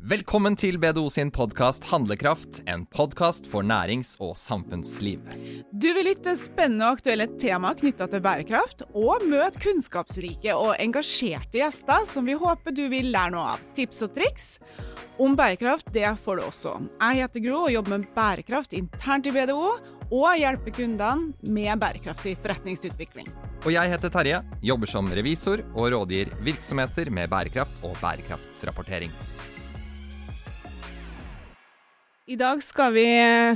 Velkommen 0.00 0.54
til 0.56 0.78
BDO 0.80 1.10
sin 1.12 1.28
podkast 1.28 1.84
Handlekraft, 1.90 2.62
en 2.64 2.86
podkast 2.88 3.44
for 3.52 3.60
nærings- 3.60 4.14
og 4.24 4.32
samfunnsliv. 4.40 5.20
Du 5.76 5.90
vil 5.92 6.06
lytte 6.08 6.32
spennende 6.40 6.86
og 6.86 6.96
aktuelle 6.96 7.26
tema 7.36 7.74
knytta 7.76 8.06
til 8.08 8.22
bærekraft, 8.24 8.86
og 8.96 9.26
møte 9.28 9.60
kunnskapsrike 9.60 10.54
og 10.56 10.72
engasjerte 10.80 11.60
gjester 11.60 12.06
som 12.08 12.24
vi 12.24 12.38
håper 12.40 12.72
du 12.72 12.86
vil 12.88 13.10
lære 13.12 13.34
noe 13.34 13.50
av. 13.52 13.66
Tips 13.76 14.00
og 14.06 14.14
triks 14.16 14.46
om 15.20 15.36
bærekraft 15.36 15.92
det 15.92 16.08
får 16.24 16.40
du 16.40 16.46
også. 16.46 16.72
Jeg 16.96 17.20
heter 17.20 17.44
Gro 17.50 17.60
og 17.66 17.74
jobber 17.76 17.98
med 17.98 18.08
bærekraft 18.16 18.78
internt 18.80 19.28
i 19.28 19.34
BDO, 19.36 19.68
og 20.10 20.40
hjelper 20.40 20.78
kundene 20.80 21.52
med 21.52 21.76
bærekraftig 21.84 22.38
forretningsutvikling. 22.40 23.28
Og 23.66 23.76
jeg 23.76 23.92
heter 23.92 24.16
Terje, 24.16 24.40
jobber 24.64 24.88
som 24.88 25.12
revisor 25.12 25.60
og 25.74 25.92
rådgir 25.92 26.32
virksomheter 26.40 27.12
med 27.12 27.28
bærekraft 27.28 27.84
og 27.84 28.00
bærekraftsrapportering. 28.00 29.12
I 32.30 32.36
dag 32.36 32.62
skal 32.62 32.92
vi 32.92 33.04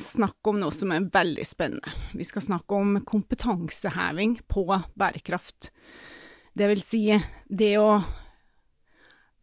snakke 0.03 0.51
om 0.51 0.57
noe 0.59 0.75
som 0.75 0.91
er 0.91 1.05
veldig 1.15 1.45
spennende. 1.47 1.93
Vi 2.11 2.25
skal 2.27 2.43
snakke 2.43 2.75
om 2.75 2.97
kompetanseheving 3.07 4.41
på 4.51 4.65
bærekraft. 4.99 5.69
Det 6.59 6.67
vil 6.73 6.81
si 6.83 7.05
det 7.47 7.69
å 7.79 8.01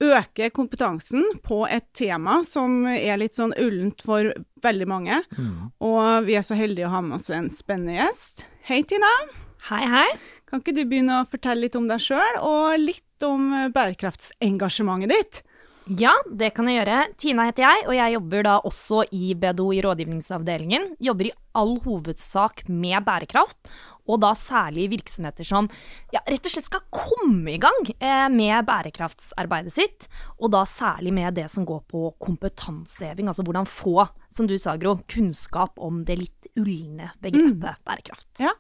øke 0.03 0.49
kompetansen 0.51 1.23
på 1.45 1.61
et 1.63 1.87
tema 1.95 2.41
som 2.43 2.83
er 2.91 3.21
litt 3.21 3.39
sånn 3.39 3.55
ullent 3.55 4.03
for 4.03 4.33
veldig 4.67 4.89
mange. 4.91 5.21
Mm. 5.37 5.71
Og 5.79 6.27
vi 6.27 6.35
er 6.35 6.43
så 6.43 6.57
heldige 6.59 6.89
å 6.89 6.95
ha 6.97 6.99
med 7.05 7.21
oss 7.21 7.31
en 7.31 7.47
spennende 7.55 8.01
gjest. 8.01 8.43
Hei, 8.67 8.81
Tina. 8.83 9.13
Hei, 9.69 9.85
hei. 9.93 10.09
Kan 10.51 10.59
ikke 10.59 10.75
du 10.75 10.83
begynne 10.83 11.21
å 11.21 11.29
fortelle 11.31 11.69
litt 11.69 11.79
om 11.79 11.87
deg 11.87 12.03
sjøl, 12.03 12.41
og 12.43 12.75
litt 12.83 13.23
om 13.23 13.47
bærekraftsengasjementet 13.71 15.15
ditt? 15.15 15.41
Ja, 15.89 16.11
det 16.29 16.51
kan 16.53 16.67
jeg 16.69 16.77
gjøre. 16.77 16.97
Tina 17.17 17.47
heter 17.47 17.65
jeg, 17.65 17.85
og 17.89 17.95
jeg 17.97 18.13
jobber 18.13 18.43
da 18.45 18.57
også 18.69 19.01
i 19.17 19.31
BDO 19.33 19.71
i 19.73 19.79
rådgivningsavdelingen. 19.81 20.91
Jobber 21.01 21.31
i 21.31 21.33
all 21.57 21.73
hovedsak 21.83 22.63
med 22.69 23.01
bærekraft, 23.07 23.57
og 24.05 24.21
da 24.21 24.31
særlig 24.37 24.87
virksomheter 24.91 25.47
som 25.47 25.67
ja, 26.13 26.21
rett 26.27 26.45
og 26.45 26.53
slett 26.53 26.69
skal 26.69 26.85
komme 26.93 27.55
i 27.55 27.59
gang 27.61 27.89
eh, 27.97 28.27
med 28.33 28.67
bærekraftsarbeidet 28.69 29.73
sitt. 29.73 30.07
Og 30.37 30.53
da 30.53 30.63
særlig 30.69 31.15
med 31.17 31.39
det 31.39 31.47
som 31.51 31.65
går 31.67 31.81
på 31.89 32.11
kompetanseheving, 32.21 33.31
altså 33.31 33.45
hvordan 33.47 33.69
få, 33.69 34.05
som 34.29 34.49
du 34.49 34.57
sa 34.61 34.77
Gro, 34.81 34.99
kunnskap 35.09 35.81
om 35.81 36.03
det 36.05 36.19
litt 36.21 36.51
ulne 36.59 37.09
begrepet 37.23 37.57
mm. 37.57 37.87
bærekraft. 37.87 38.29
Ja. 38.43 38.53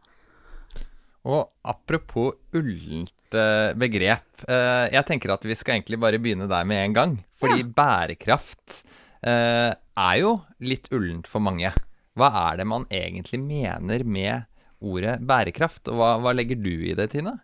Og 1.27 1.51
apropos 1.67 2.33
ullent 2.57 3.35
begrep. 3.77 4.25
Uh, 4.47 4.89
jeg 4.89 5.05
tenker 5.07 5.35
at 5.35 5.45
vi 5.45 5.55
skal 5.55 5.77
egentlig 5.77 5.99
bare 6.01 6.19
begynne 6.21 6.49
der 6.49 6.65
med 6.67 6.81
en 6.81 6.95
gang. 6.97 7.13
Fordi 7.39 7.61
ja. 7.61 7.69
bærekraft 7.77 8.81
uh, 9.27 9.71
er 9.71 10.15
jo 10.21 10.33
litt 10.65 10.89
ullent 10.91 11.29
for 11.29 11.43
mange. 11.43 11.69
Hva 12.17 12.31
er 12.49 12.61
det 12.61 12.67
man 12.67 12.87
egentlig 12.91 13.39
mener 13.39 14.03
med 14.03 14.49
ordet 14.81 15.19
bærekraft, 15.29 15.85
og 15.91 15.99
hva, 15.99 16.09
hva 16.23 16.33
legger 16.35 16.59
du 16.59 16.73
i 16.73 16.95
det, 16.97 17.11
Tina? 17.13 17.37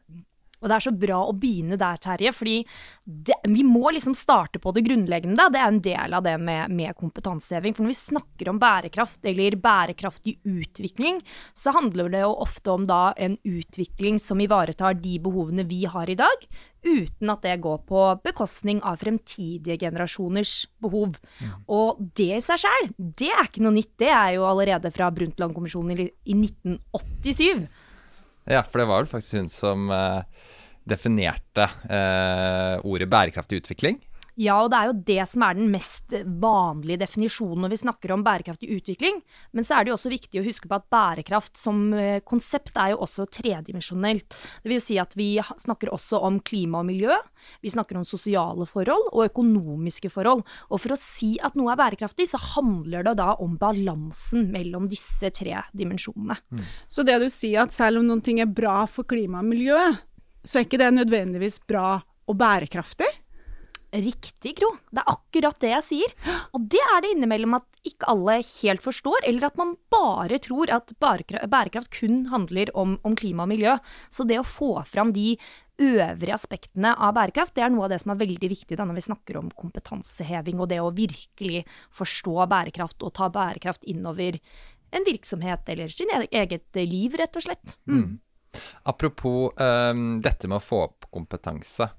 Og 0.57 0.69
det 0.69 0.77
er 0.77 0.85
så 0.87 0.93
bra 0.95 1.19
å 1.27 1.35
begynne 1.37 1.77
der, 1.79 1.99
Terje, 2.01 2.33
fordi 2.33 2.57
det, 3.03 3.37
vi 3.45 3.63
må 3.65 3.91
liksom 3.93 4.15
starte 4.17 4.61
på 4.61 4.73
det 4.73 4.83
grunnleggende. 4.87 5.49
Det 5.53 5.61
er 5.61 5.71
en 5.71 5.81
del 5.85 6.17
av 6.17 6.25
det 6.25 6.35
med, 6.41 6.73
med, 6.73 6.95
kompetanseheving. 6.97 7.75
For 7.77 7.85
når 7.85 7.93
vi 7.93 7.99
snakker 7.99 8.51
om 8.51 8.61
bærekraft 8.61 9.27
eller 9.29 9.59
bærekraftig 9.61 10.37
utvikling, 10.49 11.21
så 11.57 11.75
handler 11.77 12.09
det 12.13 12.23
jo 12.25 12.33
ofte 12.47 12.73
om 12.73 12.87
da 12.89 13.11
en 13.17 13.37
utvikling 13.45 14.17
som 14.23 14.41
ivaretar 14.41 14.97
de 14.97 15.17
behovene 15.21 15.67
vi 15.67 15.83
har 15.89 16.09
i 16.09 16.17
dag, 16.17 16.49
uten 16.87 17.31
at 17.33 17.43
det 17.43 17.57
går 17.61 17.81
på 17.89 18.03
bekostning 18.25 18.79
av 18.85 18.99
fremtidige 19.01 19.77
generasjoners 19.81 20.53
behov. 20.81 21.17
Mm. 21.41 21.55
Og 21.73 21.99
det 22.17 22.31
i 22.37 22.43
seg 22.43 22.63
sjøl, 22.63 22.89
det 22.97 23.29
er 23.33 23.45
ikke 23.45 23.65
noe 23.65 23.75
nytt. 23.77 23.93
Det 23.99 24.09
er 24.13 24.37
jo 24.37 24.47
allerede 24.47 24.91
fra 24.95 25.09
Brundtland-kommisjonen 25.13 25.97
i, 25.97 26.07
i 26.31 26.37
1987. 26.37 27.67
Ja, 28.47 28.63
for 28.63 28.81
det 28.81 28.87
var 28.89 29.03
vel 29.03 29.11
faktisk 29.11 29.41
hun 29.41 29.49
som 29.51 29.89
uh, 29.91 30.21
definerte 30.87 31.67
uh, 31.91 32.79
ordet 32.87 33.09
bærekraftig 33.11 33.61
utvikling. 33.61 33.99
Ja, 34.37 34.59
og 34.61 34.69
det 34.69 34.77
er 34.77 34.89
jo 34.91 34.97
det 35.07 35.23
som 35.31 35.43
er 35.47 35.55
den 35.57 35.71
mest 35.73 36.13
vanlige 36.41 37.01
definisjonen 37.01 37.63
når 37.65 37.71
vi 37.73 37.79
snakker 37.81 38.11
om 38.13 38.23
bærekraftig 38.25 38.69
utvikling. 38.75 39.17
Men 39.57 39.65
så 39.65 39.77
er 39.77 39.85
det 39.85 39.91
jo 39.91 39.95
også 39.97 40.11
viktig 40.13 40.41
å 40.41 40.45
huske 40.45 40.69
på 40.69 40.77
at 40.77 40.85
bærekraft 40.93 41.57
som 41.57 41.89
eh, 41.97 42.19
konsept 42.21 42.77
er 42.77 42.93
jo 42.93 42.99
også 43.07 43.25
tredimensjonelt. 43.33 44.37
Det 44.61 44.69
vil 44.69 44.83
si 44.83 44.99
at 45.01 45.17
vi 45.17 45.31
snakker 45.41 45.89
også 45.95 46.21
om 46.29 46.37
klima 46.45 46.83
og 46.83 46.89
miljø, 46.91 47.17
vi 47.65 47.73
snakker 47.73 47.97
om 47.97 48.05
sosiale 48.05 48.67
forhold 48.69 49.09
og 49.09 49.25
økonomiske 49.25 50.13
forhold. 50.13 50.45
Og 50.69 50.85
for 50.85 50.93
å 50.93 51.01
si 51.01 51.33
at 51.41 51.57
noe 51.57 51.73
er 51.73 51.81
bærekraftig, 51.81 52.29
så 52.29 52.41
handler 52.53 53.09
det 53.09 53.17
da 53.17 53.33
om 53.41 53.57
balansen 53.57 54.51
mellom 54.53 54.85
disse 54.91 55.33
tre 55.33 55.65
dimensjonene. 55.73 56.37
Mm. 56.53 56.65
Så 56.85 57.05
det 57.07 57.17
du 57.23 57.29
sier 57.33 57.65
at 57.65 57.73
selv 57.73 58.03
om 58.03 58.11
noen 58.11 58.21
ting 58.21 58.43
er 58.43 58.53
bra 58.53 58.83
for 58.85 59.09
klima 59.09 59.41
og 59.41 59.49
miljø, 59.49 59.81
så 60.45 60.59
er 60.59 60.67
ikke 60.67 60.79
det 60.85 60.93
nødvendigvis 60.93 61.63
bra 61.65 61.95
og 62.27 62.37
bærekraftig? 62.37 63.09
Riktig, 63.95 64.57
Gro. 64.59 64.73
Det 64.91 64.99
er 64.99 65.13
akkurat 65.13 65.59
det 65.63 65.69
jeg 65.71 65.85
sier. 65.87 66.15
Og 66.55 66.65
det 66.71 66.81
er 66.81 67.03
det 67.03 67.13
innimellom 67.15 67.55
at 67.55 67.87
ikke 67.87 68.09
alle 68.11 68.41
helt 68.43 68.83
forstår, 68.83 69.23
eller 69.29 69.47
at 69.47 69.59
man 69.59 69.77
bare 69.93 70.41
tror 70.43 70.73
at 70.75 70.91
bærekraft 70.99 71.93
kun 71.95 72.25
handler 72.33 72.73
om, 72.75 72.97
om 73.07 73.15
klima 73.15 73.45
og 73.45 73.53
miljø. 73.53 73.77
Så 74.11 74.27
det 74.27 74.41
å 74.41 74.47
få 74.47 74.73
fram 74.89 75.15
de 75.15 75.37
øvrige 75.77 76.35
aspektene 76.35 76.91
av 76.97 77.15
bærekraft, 77.15 77.55
det 77.55 77.63
er 77.63 77.71
noe 77.71 77.85
av 77.85 77.93
det 77.93 78.01
som 78.01 78.11
er 78.11 78.21
veldig 78.21 78.49
viktig 78.51 78.77
da 78.77 78.85
når 78.87 78.97
vi 78.97 79.07
snakker 79.07 79.39
om 79.39 79.51
kompetanseheving 79.55 80.59
og 80.59 80.71
det 80.71 80.81
å 80.81 80.93
virkelig 80.95 81.63
forstå 81.95 82.47
bærekraft 82.49 83.05
og 83.05 83.13
ta 83.15 83.29
bærekraft 83.33 83.85
innover 83.87 84.39
en 84.95 85.05
virksomhet 85.05 85.69
eller 85.69 85.91
sin 85.93 86.11
e-, 86.15 86.27
eget 86.31 86.81
liv, 86.81 87.15
rett 87.19 87.37
og 87.37 87.45
slett. 87.45 87.77
Mm. 87.85 88.17
Apropos 88.89 89.51
um, 89.59 90.17
dette 90.23 90.49
med 90.49 90.57
å 90.59 90.63
få 90.63 90.81
opp 90.87 91.11
kompetanse. 91.13 91.91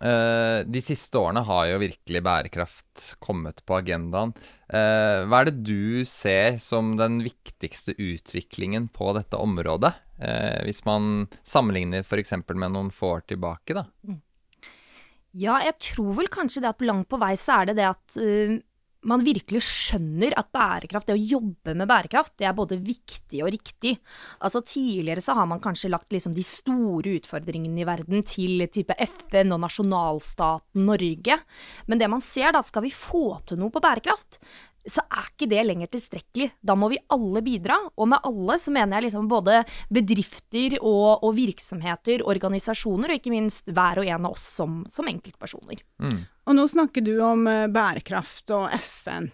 Uh, 0.00 0.64
de 0.64 0.80
siste 0.80 1.20
årene 1.20 1.42
har 1.44 1.66
jo 1.68 1.80
virkelig 1.82 2.22
bærekraft 2.24 3.04
kommet 3.20 3.60
på 3.68 3.76
agendaen. 3.80 4.32
Uh, 4.72 5.26
hva 5.28 5.42
er 5.42 5.50
det 5.50 5.60
du 5.68 6.06
ser 6.08 6.56
som 6.62 6.94
den 6.96 7.20
viktigste 7.26 7.92
utviklingen 7.98 8.88
på 8.94 9.12
dette 9.18 9.36
området? 9.36 9.92
Uh, 10.16 10.62
hvis 10.64 10.82
man 10.88 11.28
sammenligner 11.44 12.06
f.eks. 12.06 12.32
med 12.48 12.72
noen 12.72 12.88
få 12.94 13.16
år 13.18 13.28
tilbake, 13.28 13.76
da? 13.76 13.84
Mm. 14.08 14.22
Ja, 15.40 15.60
jeg 15.62 15.76
tror 15.92 16.16
vel 16.18 16.32
kanskje 16.32 16.64
det 16.64 16.72
at 16.72 16.82
langt 16.82 17.06
på 17.10 17.20
vei 17.20 17.36
så 17.38 17.60
er 17.60 17.70
det 17.70 17.76
det 17.78 17.86
at 17.92 18.16
man 19.08 19.22
virkelig 19.24 19.62
skjønner 19.64 20.34
at 20.38 20.50
bærekraft, 20.52 21.08
det 21.08 21.16
å 21.16 21.28
jobbe 21.38 21.74
med 21.78 21.88
bærekraft, 21.88 22.34
det 22.40 22.48
er 22.48 22.56
både 22.56 22.76
viktig 22.84 23.40
og 23.44 23.52
riktig. 23.54 23.94
Altså 24.44 24.60
Tidligere 24.60 25.24
så 25.24 25.36
har 25.38 25.48
man 25.48 25.62
kanskje 25.62 25.90
lagt 25.92 26.12
liksom 26.12 26.34
de 26.36 26.44
store 26.44 27.16
utfordringene 27.16 27.80
i 27.80 27.88
verden 27.88 28.24
til 28.28 28.66
type 28.72 28.96
FN 29.00 29.54
og 29.56 29.62
nasjonalstaten 29.64 30.84
Norge. 30.86 31.38
Men 31.88 32.00
det 32.00 32.10
man 32.12 32.24
ser, 32.24 32.52
da, 32.54 32.62
skal 32.66 32.84
vi 32.84 32.92
få 32.94 33.40
til 33.48 33.60
noe 33.60 33.72
på 33.72 33.82
bærekraft, 33.82 34.40
så 34.88 35.02
er 35.12 35.28
ikke 35.28 35.48
det 35.50 35.62
lenger 35.66 35.90
tilstrekkelig. 35.92 36.48
Da 36.64 36.76
må 36.78 36.88
vi 36.92 37.00
alle 37.12 37.42
bidra. 37.44 37.76
Og 38.00 38.08
med 38.12 38.24
alle 38.26 38.56
så 38.60 38.72
mener 38.72 38.96
jeg 38.96 39.08
liksom 39.08 39.28
både 39.30 39.60
bedrifter 39.92 40.78
og, 40.80 41.24
og 41.26 41.34
virksomheter, 41.36 42.24
organisasjoner, 42.24 43.12
og 43.12 43.20
ikke 43.20 43.34
minst 43.34 43.68
hver 43.68 44.00
og 44.00 44.08
en 44.08 44.28
av 44.28 44.36
oss 44.36 44.46
som, 44.60 44.80
som 44.90 45.08
enkeltpersoner. 45.10 45.82
Mm. 46.02 46.20
Og 46.48 46.56
nå 46.56 46.66
snakker 46.72 47.04
du 47.04 47.12
om 47.24 47.44
uh, 47.48 47.66
bærekraft 47.72 48.52
og 48.56 48.70
FN. 48.80 49.30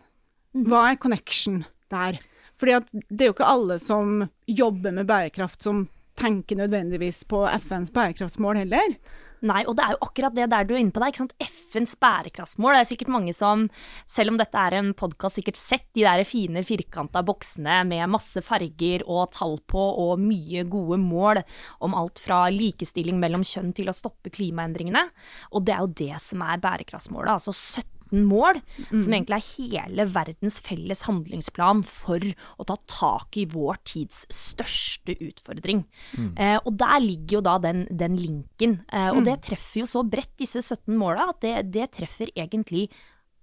Mhm. 0.57 0.67
Hva 0.71 0.87
er 0.91 1.01
connection 1.01 1.63
der? 1.93 2.19
Fordi 2.57 2.79
at 2.79 2.89
det 2.93 3.27
er 3.27 3.31
jo 3.31 3.37
ikke 3.37 3.53
alle 3.53 3.77
som 3.83 4.25
jobber 4.49 4.95
med 4.97 5.09
bærekraft 5.09 5.63
som 5.63 5.85
tenker 6.17 6.57
nødvendigvis 6.57 7.25
på 7.29 7.43
FNs 7.61 7.93
bærekraftsmål 7.93 8.63
heller. 8.65 8.97
Nei, 9.45 9.63
og 9.69 9.77
det 9.77 9.85
er 9.85 9.95
jo 9.95 10.05
akkurat 10.07 10.37
det 10.37 10.47
der 10.53 10.65
du 10.65 10.75
er 10.75 10.81
inne 10.81 10.95
på 10.95 11.03
der. 11.03 11.13
ikke 11.13 11.25
sant? 11.25 11.35
FNs 11.43 11.97
bærekraftsmål. 12.01 12.77
Det 12.77 12.81
er 12.81 12.89
sikkert 12.91 13.13
mange 13.13 13.35
som, 13.37 13.67
selv 14.09 14.33
om 14.33 14.39
dette 14.41 14.63
er 14.63 14.79
en 14.79 14.93
podkast, 14.97 15.41
sikkert 15.41 15.61
sett 15.61 15.85
de 15.97 16.07
der 16.07 16.25
fine 16.29 16.63
firkanta 16.67 17.23
boksene 17.27 17.83
med 17.89 18.09
masse 18.13 18.41
farger 18.45 19.05
og 19.05 19.33
tall 19.37 19.59
på 19.69 19.83
og 20.07 20.23
mye 20.23 20.65
gode 20.71 20.99
mål 21.03 21.43
om 21.85 21.97
alt 21.99 22.23
fra 22.23 22.47
likestilling 22.53 23.21
mellom 23.21 23.45
kjønn 23.47 23.75
til 23.77 23.93
å 23.93 23.97
stoppe 23.97 24.33
klimaendringene. 24.33 25.05
Og 25.53 25.67
det 25.67 25.77
er 25.77 25.85
jo 25.85 25.93
det 26.01 26.23
som 26.25 26.45
er 26.47 26.63
bærekraftsmålet. 26.63 27.37
Altså 27.37 27.53
17 27.53 27.96
17 28.17 28.25
mål, 28.27 28.61
mm. 28.91 28.99
som 28.99 29.15
egentlig 29.15 29.37
er 29.37 29.51
hele 29.57 30.07
verdens 30.15 30.61
felles 30.65 31.05
handlingsplan 31.07 31.83
for 31.87 32.23
å 32.57 32.67
ta 32.69 32.79
tak 32.91 33.37
i 33.37 33.47
vår 33.53 33.81
tids 33.85 34.25
største 34.33 35.17
utfordring. 35.21 35.85
Mm. 36.17 36.31
Eh, 36.37 36.59
og 36.63 36.73
der 36.81 37.01
ligger 37.05 37.39
jo 37.39 37.45
da 37.47 37.59
den, 37.63 37.85
den 37.91 38.17
linken. 38.17 38.81
Eh, 38.91 39.11
og 39.13 39.23
mm. 39.23 39.27
det 39.29 39.41
treffer 39.51 39.83
jo 39.85 39.91
så 39.91 40.05
bredt, 40.07 40.35
disse 40.41 40.63
17 40.65 40.97
måla, 40.97 41.31
at 41.35 41.43
det, 41.45 41.57
det 41.77 41.91
treffer 41.97 42.33
egentlig 42.35 42.89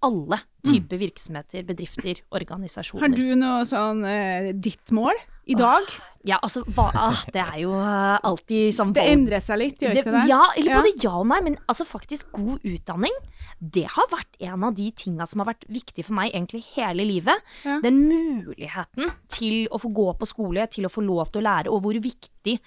alle 0.04 0.40
typer 0.64 1.00
virksomheter, 1.02 1.66
bedrifter, 1.68 2.22
organisasjoner. 2.36 3.04
Har 3.04 3.14
du 3.16 3.36
noe 3.40 3.64
sånn 3.68 4.04
eh, 4.08 4.52
ditt 4.56 4.94
mål 4.96 5.18
i 5.52 5.58
dag? 5.60 5.88
Ja, 6.24 6.38
altså, 6.40 6.62
hva, 6.72 6.86
ah, 6.96 7.24
det 7.36 7.42
er 7.42 7.58
jo 7.66 7.74
eh, 7.76 8.16
alltid 8.24 8.72
sånn 8.76 8.94
Det 8.96 9.04
endrer 9.12 9.44
seg 9.44 9.60
litt, 9.60 9.84
gjør 9.84 9.98
ikke 10.00 10.14
det? 10.16 10.24
Ja, 10.32 10.40
eller 10.56 10.80
både 10.80 10.94
ja 11.04 11.14
og 11.20 11.28
nei, 11.34 11.42
men 11.44 11.58
altså 11.68 11.88
faktisk 11.88 12.32
god 12.36 12.64
utdanning, 12.64 13.18
det 13.60 13.86
har 13.92 14.08
vært 14.12 14.40
en 14.44 14.64
av 14.70 14.78
de 14.78 14.88
tinga 14.96 15.28
som 15.28 15.44
har 15.44 15.52
vært 15.52 15.68
viktig 15.72 16.08
for 16.08 16.16
meg 16.16 16.32
egentlig 16.32 16.64
hele 16.78 17.04
livet. 17.08 17.44
Ja. 17.68 17.82
Den 17.84 18.06
muligheten 18.08 19.12
til 19.32 19.68
å 19.68 19.82
få 19.84 19.92
gå 19.96 20.10
på 20.20 20.30
skole, 20.30 20.68
til 20.72 20.88
å 20.88 20.94
få 20.94 21.04
lov 21.04 21.32
til 21.32 21.44
å 21.44 21.48
lære, 21.50 21.74
og 21.76 21.84
hvor 21.84 22.00
viktig 22.08 22.58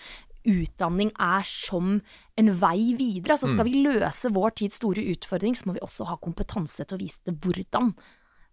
utdanning 0.47 1.13
er 1.21 1.47
som 1.49 1.99
en 2.39 2.53
vei 2.61 2.95
videre. 2.99 3.37
Altså 3.37 3.51
skal 3.53 3.69
vi 3.69 3.83
løse 3.85 4.33
vår 4.35 4.57
tids 4.63 4.81
store 4.81 5.05
utfordring, 5.15 5.57
så 5.59 5.69
må 5.69 5.77
vi 5.77 5.85
også 5.85 6.09
ha 6.11 6.19
kompetanse 6.23 6.85
til 6.85 6.99
å 6.99 7.03
vise 7.03 7.23
det 7.27 7.37
hvordan. 7.43 7.93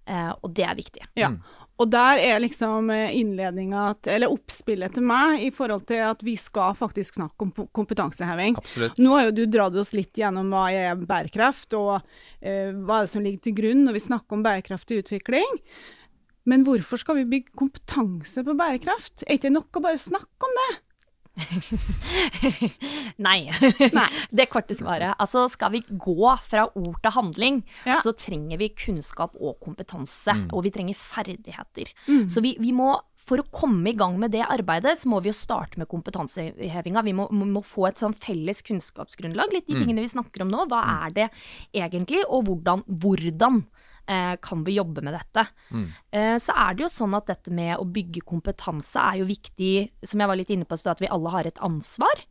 Eh, 0.04 0.32
og 0.44 0.52
det 0.56 0.66
er 0.68 0.76
viktig. 0.76 1.06
Ja. 1.20 1.32
Og 1.82 1.90
der 1.90 2.20
er 2.22 2.42
liksom 2.44 2.92
eh, 2.94 3.16
innledninga, 3.18 3.86
eller 4.14 4.34
oppspillet 4.34 4.94
til 4.98 5.06
meg, 5.08 5.40
i 5.48 5.50
forhold 5.54 5.88
til 5.90 6.04
at 6.06 6.22
vi 6.26 6.36
skal 6.40 6.76
faktisk 6.78 7.18
snakke 7.18 7.48
om 7.48 7.54
kompetanseheving. 7.76 8.60
Absolutt. 8.60 9.00
Nå 9.02 9.16
har 9.16 9.30
jo 9.30 9.36
du 9.40 9.44
dratt 9.50 9.78
oss 9.80 9.94
litt 9.96 10.14
gjennom 10.20 10.54
hva 10.54 10.68
er 10.70 11.00
bærekraft, 11.00 11.74
og 11.80 11.96
eh, 12.42 12.70
hva 12.76 13.02
er 13.02 13.08
det 13.08 13.14
som 13.16 13.26
ligger 13.26 13.48
til 13.48 13.58
grunn 13.58 13.86
når 13.88 13.98
vi 13.98 14.06
snakker 14.10 14.38
om 14.38 14.46
bærekraftig 14.46 15.02
utvikling. 15.06 15.60
Men 16.50 16.66
hvorfor 16.68 17.00
skal 17.00 17.22
vi 17.22 17.30
bygge 17.38 17.56
kompetanse 17.58 18.44
på 18.44 18.58
bærekraft? 18.60 19.24
Er 19.24 19.38
ikke 19.38 19.48
det 19.48 19.56
nok 19.56 19.80
å 19.80 19.86
bare 19.86 20.02
snakke 20.02 20.50
om 20.50 20.60
det? 20.60 20.72
Nei. 23.18 23.50
Nei. 23.94 24.08
Det 24.38 24.46
korte 24.52 24.76
svaret. 24.78 25.16
Altså, 25.22 25.46
skal 25.52 25.74
vi 25.76 25.82
gå 25.90 26.34
fra 26.46 26.66
ord 26.70 27.00
til 27.04 27.16
handling, 27.16 27.62
Ja. 27.88 28.00
så 28.04 28.14
trenger 28.18 28.60
vi 28.62 28.70
kunnskap 28.78 29.36
og 29.40 29.58
kompetanse. 29.64 30.36
Og 30.54 30.64
vi 30.68 30.72
trenger 30.76 30.98
ferdigheter. 30.98 31.92
Mm. 32.08 32.28
Så 32.30 32.44
vi, 32.46 32.56
vi 32.62 32.72
må, 32.76 32.94
for 33.18 33.42
å 33.42 33.48
komme 33.54 33.90
i 33.92 33.98
gang 33.98 34.18
med 34.22 34.34
det 34.36 34.44
arbeidet, 34.46 34.96
så 35.00 35.10
må 35.12 35.22
vi 35.24 35.32
jo 35.32 35.38
starte 35.38 35.80
med 35.82 35.90
kompetansehevinga. 35.92 37.04
Vi 37.06 37.16
må, 37.18 37.28
må, 37.32 37.48
må 37.60 37.64
få 37.66 37.88
et 37.90 38.02
sånn 38.02 38.16
felles 38.18 38.62
kunnskapsgrunnlag. 38.66 39.54
Litt 39.54 39.68
de 39.70 39.80
tingene 39.80 40.04
vi 40.06 40.12
snakker 40.14 40.46
om 40.46 40.54
nå. 40.54 40.68
Hva 40.72 40.84
er 41.08 41.18
det 41.18 41.30
egentlig, 41.74 42.24
og 42.28 42.46
hvordan, 42.50 42.86
hvordan 42.88 43.64
eh, 44.08 44.36
kan 44.42 44.64
vi 44.66 44.78
jobbe 44.78 45.04
med 45.06 45.16
dette? 45.16 45.46
Eh, 46.12 46.38
så 46.42 46.54
er 46.56 46.76
det 46.76 46.86
jo 46.86 46.92
sånn 46.92 47.16
at 47.18 47.30
dette 47.30 47.52
med 47.54 47.78
å 47.80 47.86
bygge 47.86 48.24
kompetanse 48.28 49.00
er 49.00 49.22
jo 49.22 49.28
viktig, 49.30 49.74
som 50.04 50.22
jeg 50.22 50.30
var 50.30 50.40
litt 50.40 50.52
inne 50.54 50.68
på 50.68 50.78
at 50.90 51.02
vi 51.02 51.10
alle 51.12 51.32
har 51.34 51.48
et 51.48 51.62
ansvar. 51.64 52.24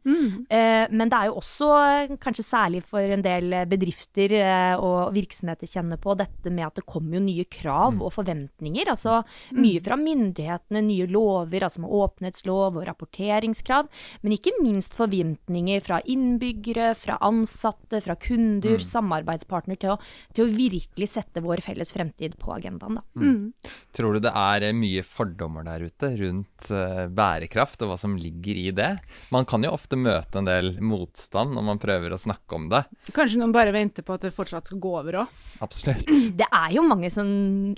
Eh, 0.53 0.87
men 0.91 1.11
det 1.11 1.19
er 1.19 1.31
jo 1.31 1.39
også, 1.41 1.69
eh, 1.83 2.17
kanskje 2.23 2.45
særlig 2.45 2.83
for 2.85 3.01
en 3.01 3.25
del 3.25 3.53
eh, 3.53 3.65
bedrifter 3.69 4.35
eh, 4.39 4.75
og 4.77 5.15
virksomheter 5.17 5.71
kjenner 5.71 6.01
på, 6.03 6.17
dette 6.19 6.51
med 6.53 6.67
at 6.67 6.77
det 6.79 6.87
kommer 6.87 7.17
jo 7.19 7.25
nye 7.25 7.47
krav 7.49 8.03
og 8.03 8.13
forventninger. 8.13 8.91
Altså 8.93 9.23
mye 9.57 9.81
fra 9.83 9.97
myndighetene, 9.97 10.83
nye 10.85 11.07
lover, 11.11 11.65
altså 11.65 11.83
med 11.85 11.95
åpenhetslov 12.03 12.77
og 12.77 12.87
rapporteringskrav. 12.89 13.89
Men 14.23 14.37
ikke 14.37 14.55
minst 14.61 14.95
forventninger 14.99 15.83
fra 15.85 16.01
innbyggere, 16.05 16.93
fra 16.99 17.19
ansatte, 17.25 18.03
fra 18.05 18.17
kunder, 18.21 18.83
samarbeidspartner, 18.83 19.79
til 19.81 19.95
å, 19.95 19.99
til 20.37 20.47
å 20.47 20.53
virkelig 20.53 21.09
sette 21.15 21.43
vår 21.45 21.62
felles 21.63 21.93
fremtid 21.95 22.37
på 22.41 22.53
agendaen. 22.57 22.99
Da. 22.99 23.67
Tror 23.97 24.17
du 24.17 24.23
det 24.25 24.33
er 24.37 24.69
eh, 24.69 24.77
mye 24.77 25.05
fordommer 25.07 25.67
der 25.67 25.87
ute 25.89 26.13
rundt 26.21 26.71
eh, 26.75 27.05
bærekraft 27.13 27.85
og 27.85 27.93
hva 27.93 27.99
som 28.01 28.17
ligger 28.21 28.59
i 28.59 28.69
det? 28.77 28.93
Man 29.35 29.49
kan 29.49 29.65
jo 29.65 29.73
ofte 29.75 29.99
møte 30.01 30.43
en 30.43 30.51
del 30.51 30.75
motstand 30.83 31.55
når 31.57 31.69
man 31.73 31.83
prøver 31.83 32.15
å 32.15 32.21
snakke 32.21 32.59
om 32.59 32.71
det. 32.73 32.85
Kanskje 33.15 33.43
noen 33.43 33.55
bare 33.55 33.75
venter 33.75 34.07
på 34.07 34.17
at 34.17 34.27
det 34.27 34.35
fortsatt 34.35 34.71
skal 34.71 34.83
gå 34.83 34.97
over 35.01 35.23
òg? 35.25 35.39
Absolutt. 35.65 36.11
Det 36.43 36.49
er 36.49 36.73
jo 36.75 36.83
mange 36.87 37.09
som 37.13 37.29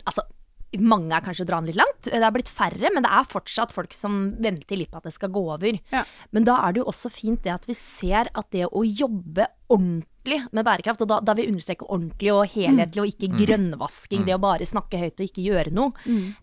Altså, 0.04 0.22
mange 0.80 1.14
er 1.14 1.22
kanskje 1.24 1.44
å 1.44 1.48
dra 1.48 1.60
den 1.60 1.70
litt 1.70 1.78
langt. 1.78 2.08
Det 2.08 2.18
er 2.18 2.34
blitt 2.34 2.50
færre, 2.50 2.90
men 2.94 3.04
det 3.04 3.10
er 3.12 3.28
fortsatt 3.28 3.74
folk 3.74 3.94
som 3.94 4.32
venter 4.42 4.78
litt 4.80 4.90
på 4.92 4.98
at 5.00 5.06
det 5.08 5.14
skal 5.14 5.32
gå 5.34 5.42
over. 5.54 5.78
Ja. 5.92 6.02
Men 6.34 6.46
da 6.48 6.56
er 6.64 6.74
det 6.74 6.82
jo 6.82 6.88
også 6.90 7.12
fint 7.12 7.44
det 7.44 7.54
at 7.54 7.68
vi 7.68 7.76
ser 7.78 8.30
at 8.32 8.50
det 8.54 8.66
å 8.66 8.84
jobbe 8.86 9.48
ordentlig 9.68 10.10
med 10.52 10.64
bærekraft, 10.64 11.02
og 11.04 11.08
da, 11.08 11.20
da 11.20 11.34
vil 11.34 11.46
vi 11.46 11.52
understreke 11.52 11.86
ordentlig 11.88 12.32
og 12.32 12.46
helhetlig 12.48 13.02
og 13.02 13.10
ikke 13.12 13.28
grønnvasking, 13.38 14.24
det 14.26 14.34
å 14.34 14.40
bare 14.40 14.66
snakke 14.66 14.98
høyt 14.98 15.20
og 15.20 15.26
ikke 15.28 15.44
gjøre 15.44 15.72
noe. 15.72 15.92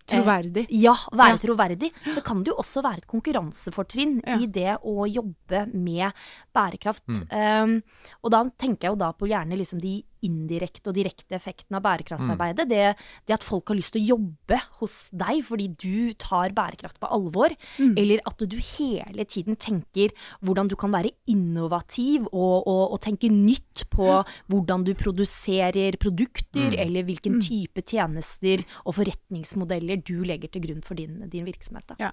Troverdig. 0.08 0.68
Eh, 0.70 0.82
ja, 0.84 0.94
være 1.12 1.36
Ja. 1.36 1.38
troverdig. 1.38 1.92
Så 2.14 2.22
kan 2.24 2.44
det 2.44 2.52
jo 2.54 2.58
også 2.62 2.84
være 2.84 2.98
et 2.98 3.08
konkurransefortrinn 3.08 4.22
Ja. 4.28 4.38
i 4.38 4.46
det 4.46 4.78
å 4.84 5.06
jobbe 5.10 5.74
med 5.74 6.12
bærekraft. 6.54 7.08
Um, 7.32 7.82
og 8.24 8.32
da 8.32 8.44
tenker 8.58 8.88
jeg 8.88 8.92
jo 8.92 8.96
da 9.02 9.12
på 9.14 9.28
gjerne 9.28 9.58
liksom 9.58 9.82
de 9.82 10.04
indirekte 10.26 10.92
og 10.92 10.98
direkte 10.98 11.38
effekten 11.38 11.78
av 11.78 11.84
bærekraftsarbeidet. 11.86 12.68
Det, 12.70 12.84
det 13.28 13.36
at 13.36 13.46
folk 13.46 13.72
har 13.72 13.80
lyst 13.80 13.96
til 13.96 14.04
å 14.04 14.18
jobbe 14.18 14.60
hos 14.82 14.98
deg 15.16 15.44
fordi 15.48 15.68
du 15.82 16.14
tar 16.22 16.56
bærekraft 16.58 17.02
på 17.02 17.12
alvor. 17.12 17.56
Eller 18.00 18.24
at 18.30 18.42
du 18.42 18.58
hele 18.78 19.26
tiden 19.26 19.58
tenker 19.62 20.14
hvordan 20.42 20.72
du 20.72 20.78
kan 20.80 20.94
være 20.94 21.14
innovativ 21.32 22.28
og, 22.32 22.68
og, 22.68 22.84
og 22.96 23.00
tenke 23.04 23.32
nytt 23.32 23.86
på 23.94 24.10
hvordan 24.52 24.86
du 24.88 24.94
produserer 24.98 25.98
produkter, 26.02 26.76
eller 26.82 27.06
hvilken 27.08 27.40
type 27.44 27.84
tjenester 27.88 28.64
og 28.86 28.98
forretningsmodeller 28.98 30.04
du 30.06 30.22
legger 30.28 30.52
til 30.52 30.68
grunn 30.68 30.84
for 30.86 31.00
din, 31.00 31.22
din 31.32 31.48
virksomhet. 31.48 31.88
Da. 31.92 32.00
Ja. 32.10 32.12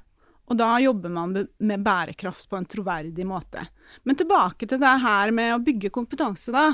Og 0.48 0.56
da 0.56 0.70
jobber 0.80 1.12
man 1.12 1.36
med 1.36 1.84
bærekraft 1.84 2.48
på 2.48 2.56
en 2.56 2.66
troverdig 2.68 3.26
måte. 3.28 3.66
Men 4.08 4.16
tilbake 4.16 4.68
til 4.68 4.80
det 4.80 4.94
her 5.04 5.32
med 5.34 5.54
å 5.54 5.62
bygge 5.64 5.92
kompetanse, 5.92 6.54
da. 6.54 6.70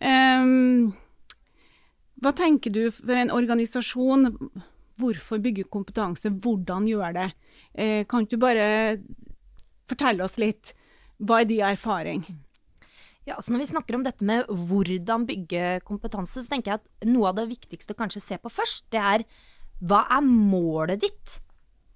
Ehm, 0.00 0.92
hva 2.20 2.32
tenker 2.36 2.72
du 2.72 2.82
for 2.94 3.16
en 3.16 3.32
organisasjon? 3.32 4.32
Hvorfor 5.00 5.40
bygge 5.40 5.68
kompetanse? 5.72 6.32
Hvordan 6.32 6.88
gjøre 6.88 7.12
det? 7.16 7.28
Eh, 7.74 8.04
kan 8.08 8.26
du 8.28 8.36
bare 8.40 8.98
fortelle 9.88 10.24
oss 10.24 10.38
litt? 10.40 10.74
Hva 11.20 11.40
er 11.40 11.48
din 11.48 11.64
erfaring? 11.64 12.24
Ja, 13.28 13.36
altså 13.36 13.52
når 13.52 13.62
vi 13.62 13.70
snakker 13.70 13.96
om 13.96 14.04
dette 14.04 14.24
med 14.24 14.48
hvordan 14.48 15.26
bygge 15.28 15.80
kompetanse, 15.86 16.40
så 16.40 16.48
tenker 16.50 16.72
jeg 16.72 16.80
at 16.80 17.08
noe 17.08 17.28
av 17.30 17.36
det 17.36 17.50
viktigste 17.52 17.94
å 17.94 17.98
kanskje 17.98 18.22
se 18.24 18.38
på 18.40 18.52
først, 18.52 18.86
det 18.92 19.00
er 19.00 19.24
hva 19.80 20.06
er 20.12 20.24
målet 20.24 21.04
ditt 21.04 21.38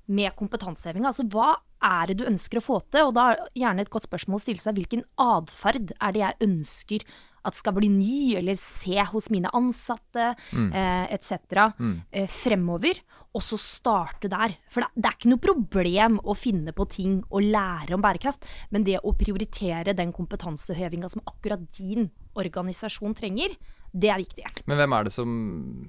med 0.07 0.35
kompetansehevinga. 0.39 1.11
Altså 1.11 1.27
hva 1.33 1.55
er 1.85 2.11
det 2.11 2.19
du 2.21 2.27
ønsker 2.29 2.61
å 2.61 2.65
få 2.65 2.81
til? 2.93 3.09
Og 3.09 3.15
da 3.17 3.31
er 3.33 3.45
gjerne 3.65 3.85
et 3.85 3.93
godt 3.93 4.09
spørsmål 4.09 4.41
å 4.41 4.45
stille 4.45 4.63
seg 4.63 4.77
hvilken 4.79 5.05
atferd 5.21 5.95
er 5.99 6.17
det 6.17 6.25
jeg 6.25 6.45
ønsker 6.49 7.07
at 7.45 7.57
skal 7.59 7.75
bli 7.77 7.91
ny, 7.93 8.37
eller 8.39 8.57
se 8.57 8.97
hos 9.11 9.29
mine 9.33 9.51
ansatte, 9.57 10.31
eh, 10.55 11.05
etc. 11.13 11.75
Eh, 12.11 12.27
fremover. 12.27 13.01
Og 13.35 13.43
så 13.43 13.59
starte 13.59 14.31
der. 14.31 14.57
For 14.71 14.81
det, 14.81 14.91
det 14.97 15.11
er 15.11 15.19
ikke 15.19 15.33
noe 15.33 15.43
problem 15.43 16.19
å 16.25 16.37
finne 16.39 16.73
på 16.73 16.89
ting 16.89 17.23
og 17.31 17.43
lære 17.43 17.97
om 17.97 18.01
bærekraft, 18.05 18.47
men 18.71 18.85
det 18.85 19.01
å 19.03 19.13
prioritere 19.13 19.93
den 19.93 20.13
kompetansehevinga 20.13 21.11
som 21.11 21.25
akkurat 21.27 21.61
din 21.77 22.11
organisasjon 22.35 23.15
trenger, 23.15 23.57
det 23.95 24.11
er 24.11 24.19
viktig. 24.19 24.47
Men 24.67 24.81
hvem 24.81 24.95
er 24.97 25.07
det 25.07 25.13
som 25.15 25.35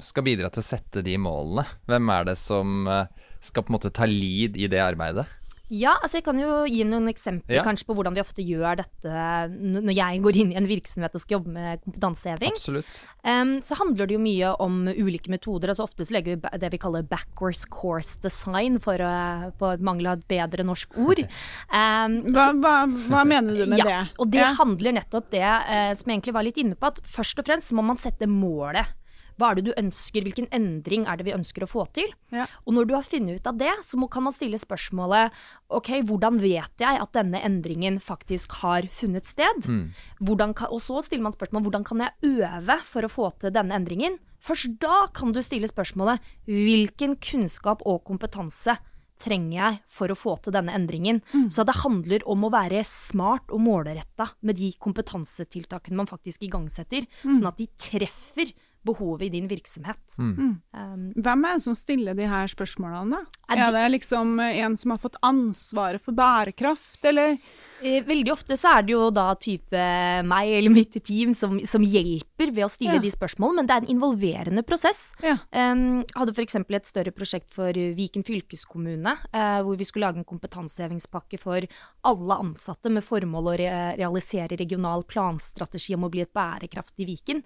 skal 0.06 0.26
bidra 0.28 0.52
til 0.54 0.62
å 0.62 0.68
sette 0.68 1.02
de 1.06 1.16
målene? 1.18 1.66
Hvem 1.90 2.12
er 2.14 2.28
det 2.30 2.36
som 2.38 2.86
eh, 2.92 3.32
skal 3.42 3.66
på 3.66 3.74
en 3.74 3.78
måte 3.80 3.94
ta 3.96 4.06
lead 4.10 4.60
i 4.62 4.70
det 4.70 4.82
arbeidet? 4.84 5.26
Ja, 5.74 5.96
altså 6.04 6.20
jeg 6.20 6.26
kan 6.28 6.38
jo 6.38 6.64
gi 6.70 6.84
noen 6.86 7.08
eksempler 7.10 7.56
Ja. 7.58 7.64
kanskje 7.66 7.88
på 7.88 7.96
hvordan 7.98 8.14
vi 8.14 8.22
ofte 8.22 8.44
gjør 8.46 8.78
dette 8.84 9.14
når 9.50 9.96
jeg 9.98 10.22
går 10.22 10.38
inn 10.38 10.52
i 10.54 10.58
en 10.60 10.68
virksomhet 10.70 11.16
og 11.16 11.22
skal 11.24 11.40
jobbe 11.40 11.54
med 11.56 11.82
kompetanseheving. 11.82 12.52
Absolutt. 12.54 13.00
Um, 13.26 13.56
så 13.66 13.78
handler 13.80 14.06
det 14.06 14.14
jo 14.14 14.22
mye 14.22 14.52
om 14.62 14.88
ulike 14.94 15.30
metoder. 15.34 15.70
altså 15.74 15.88
Ofte 15.88 16.06
så 16.06 16.14
legger 16.14 16.36
vi 16.38 16.60
det 16.62 16.72
vi 16.72 16.78
kaller 16.78 17.02
backwards 17.02 17.66
course 17.66 18.20
design, 18.22 18.78
for 18.80 18.96
å 19.02 19.52
på 19.58 19.72
mangel 19.82 20.08
av 20.12 20.20
et 20.20 20.28
bedre 20.28 20.64
norsk 20.68 20.94
ord. 21.02 21.24
Um, 21.74 22.20
Hva, 22.30 22.52
hva, 22.62 22.76
hva 23.10 23.24
mener 23.26 23.56
du 23.58 23.66
med 23.66 23.80
ja, 23.80 23.86
det? 23.86 24.00
Og 24.20 24.30
det 24.30 24.44
Ja. 24.44 24.54
handler 24.60 24.94
nettopp 25.00 25.32
det 25.32 25.42
uh, 25.42 25.94
som 25.98 26.06
jeg 26.10 26.20
egentlig 26.20 26.34
var 26.38 26.44
litt 26.44 26.58
inne 26.62 26.76
på, 26.76 26.88
at 26.94 27.02
først 27.02 27.40
og 27.40 27.46
fremst 27.50 27.74
må 27.74 27.82
man 27.84 27.98
sette 27.98 28.28
målet. 28.30 28.86
Hva 29.36 29.52
er 29.52 29.60
det 29.60 29.66
du 29.68 29.74
ønsker, 29.76 30.24
hvilken 30.24 30.48
endring 30.56 31.06
er 31.10 31.20
det 31.20 31.28
vi 31.28 31.36
ønsker 31.36 31.66
å 31.66 31.70
få 31.70 31.86
til? 31.96 32.12
Ja. 32.36 32.48
Og 32.64 32.78
når 32.78 32.88
du 32.88 32.94
har 32.96 33.08
funnet 33.08 33.42
ut 33.42 33.50
av 33.52 33.60
det, 33.60 33.74
så 33.84 34.00
må, 34.00 34.08
kan 34.12 34.26
man 34.28 34.36
stille 34.36 34.60
spørsmålet 34.62 35.36
ok, 35.76 35.92
hvordan 36.08 36.40
vet 36.44 36.86
jeg 36.86 37.02
at 37.02 37.16
denne 37.18 37.42
endringen 37.44 38.00
faktisk 38.04 38.60
har 38.62 38.88
funnet 38.94 39.28
sted? 39.28 39.68
Mm. 39.68 39.92
kan, 40.56 40.70
og 40.72 40.82
så 40.84 41.02
stiller 41.04 41.28
man 41.28 41.36
spørsmål 41.36 41.68
hvordan 41.68 41.88
kan 41.88 42.06
jeg 42.06 42.36
øve 42.40 42.80
for 42.88 43.06
å 43.06 43.12
få 43.12 43.30
til 43.42 43.56
denne 43.56 43.76
endringen? 43.76 44.20
Først 44.46 44.78
da 44.82 45.06
kan 45.16 45.34
du 45.34 45.42
stille 45.44 45.68
spørsmålet 45.70 46.22
hvilken 46.48 47.18
kunnskap 47.24 47.82
og 47.88 48.04
kompetanse 48.06 48.78
trenger 49.22 49.56
jeg 49.56 49.80
for 49.98 50.12
å 50.12 50.18
få 50.20 50.36
til 50.44 50.54
denne 50.56 50.76
endringen? 50.76 51.22
Så 51.52 51.66
det 51.68 51.80
handler 51.82 52.26
om 52.30 52.46
å 52.46 52.54
være 52.54 52.84
smart 52.88 53.52
og 53.54 53.64
målretta 53.66 54.30
med 54.46 54.60
de 54.60 54.72
kompetansetiltakene 54.82 55.98
man 56.02 56.10
faktisk 56.10 56.46
igangsetter, 56.46 57.08
sånn 57.24 57.50
at 57.50 57.60
de 57.62 57.70
treffer 57.80 58.54
behovet 58.86 59.28
i 59.28 59.30
din 59.34 59.48
virksomhet. 59.50 60.18
Um, 60.20 61.10
Hvem 61.16 61.46
er 61.46 61.58
det 61.58 61.66
som 61.66 61.76
stiller 61.78 62.18
de 62.18 62.28
her 62.30 62.48
spørsmålene, 62.52 63.18
da? 63.18 63.44
Er 63.50 63.64
Er 63.66 63.72
det 63.76 63.86
liksom 64.00 64.40
en 64.40 64.78
som 64.78 64.94
har 64.96 65.02
fått 65.02 65.18
ansvaret 65.26 66.02
for 66.02 66.16
bærekraft, 66.18 67.00
eller 67.04 67.38
veldig 67.82 68.32
ofte 68.34 68.56
så 68.58 68.78
er 68.78 68.86
det 68.88 68.94
jo 68.96 69.10
da 69.14 69.28
type 69.40 69.82
meg 70.28 70.52
eller 70.58 70.74
mitt 70.74 70.96
team 71.06 71.34
som, 71.38 71.58
som 71.68 71.84
hjelper 71.84 72.52
ved 72.56 72.66
å 72.66 72.70
stille 72.72 72.96
Ja. 72.98 73.02
de 73.04 73.12
spørsmålene, 73.12 73.56
men 73.62 73.68
det 73.70 73.76
er 73.76 73.84
en 73.84 73.92
involverende 73.96 74.64
prosess. 74.66 75.12
Ja. 75.24 75.36
Um, 75.52 76.04
hadde 76.16 76.34
f.eks. 76.36 76.56
et 76.56 76.90
større 76.90 77.12
prosjekt 77.16 77.52
for 77.54 77.72
Viken 77.74 78.24
fylkeskommune, 78.26 79.16
uh, 79.36 79.60
hvor 79.66 79.76
vi 79.80 79.88
skulle 79.88 80.08
lage 80.08 80.22
en 80.22 80.28
kompetansehevingspakke 80.28 81.40
for 81.42 81.68
alle 82.06 82.40
ansatte 82.40 82.90
med 82.94 83.04
formål 83.06 83.52
å 83.52 83.58
re 83.60 83.70
realisere 84.00 84.58
regional 84.58 85.04
planstrategi 85.08 85.96
om 85.96 86.06
å 86.08 86.12
bli 86.14 86.24
et 86.26 86.34
bærekraftig 86.36 87.08
Viken. 87.10 87.44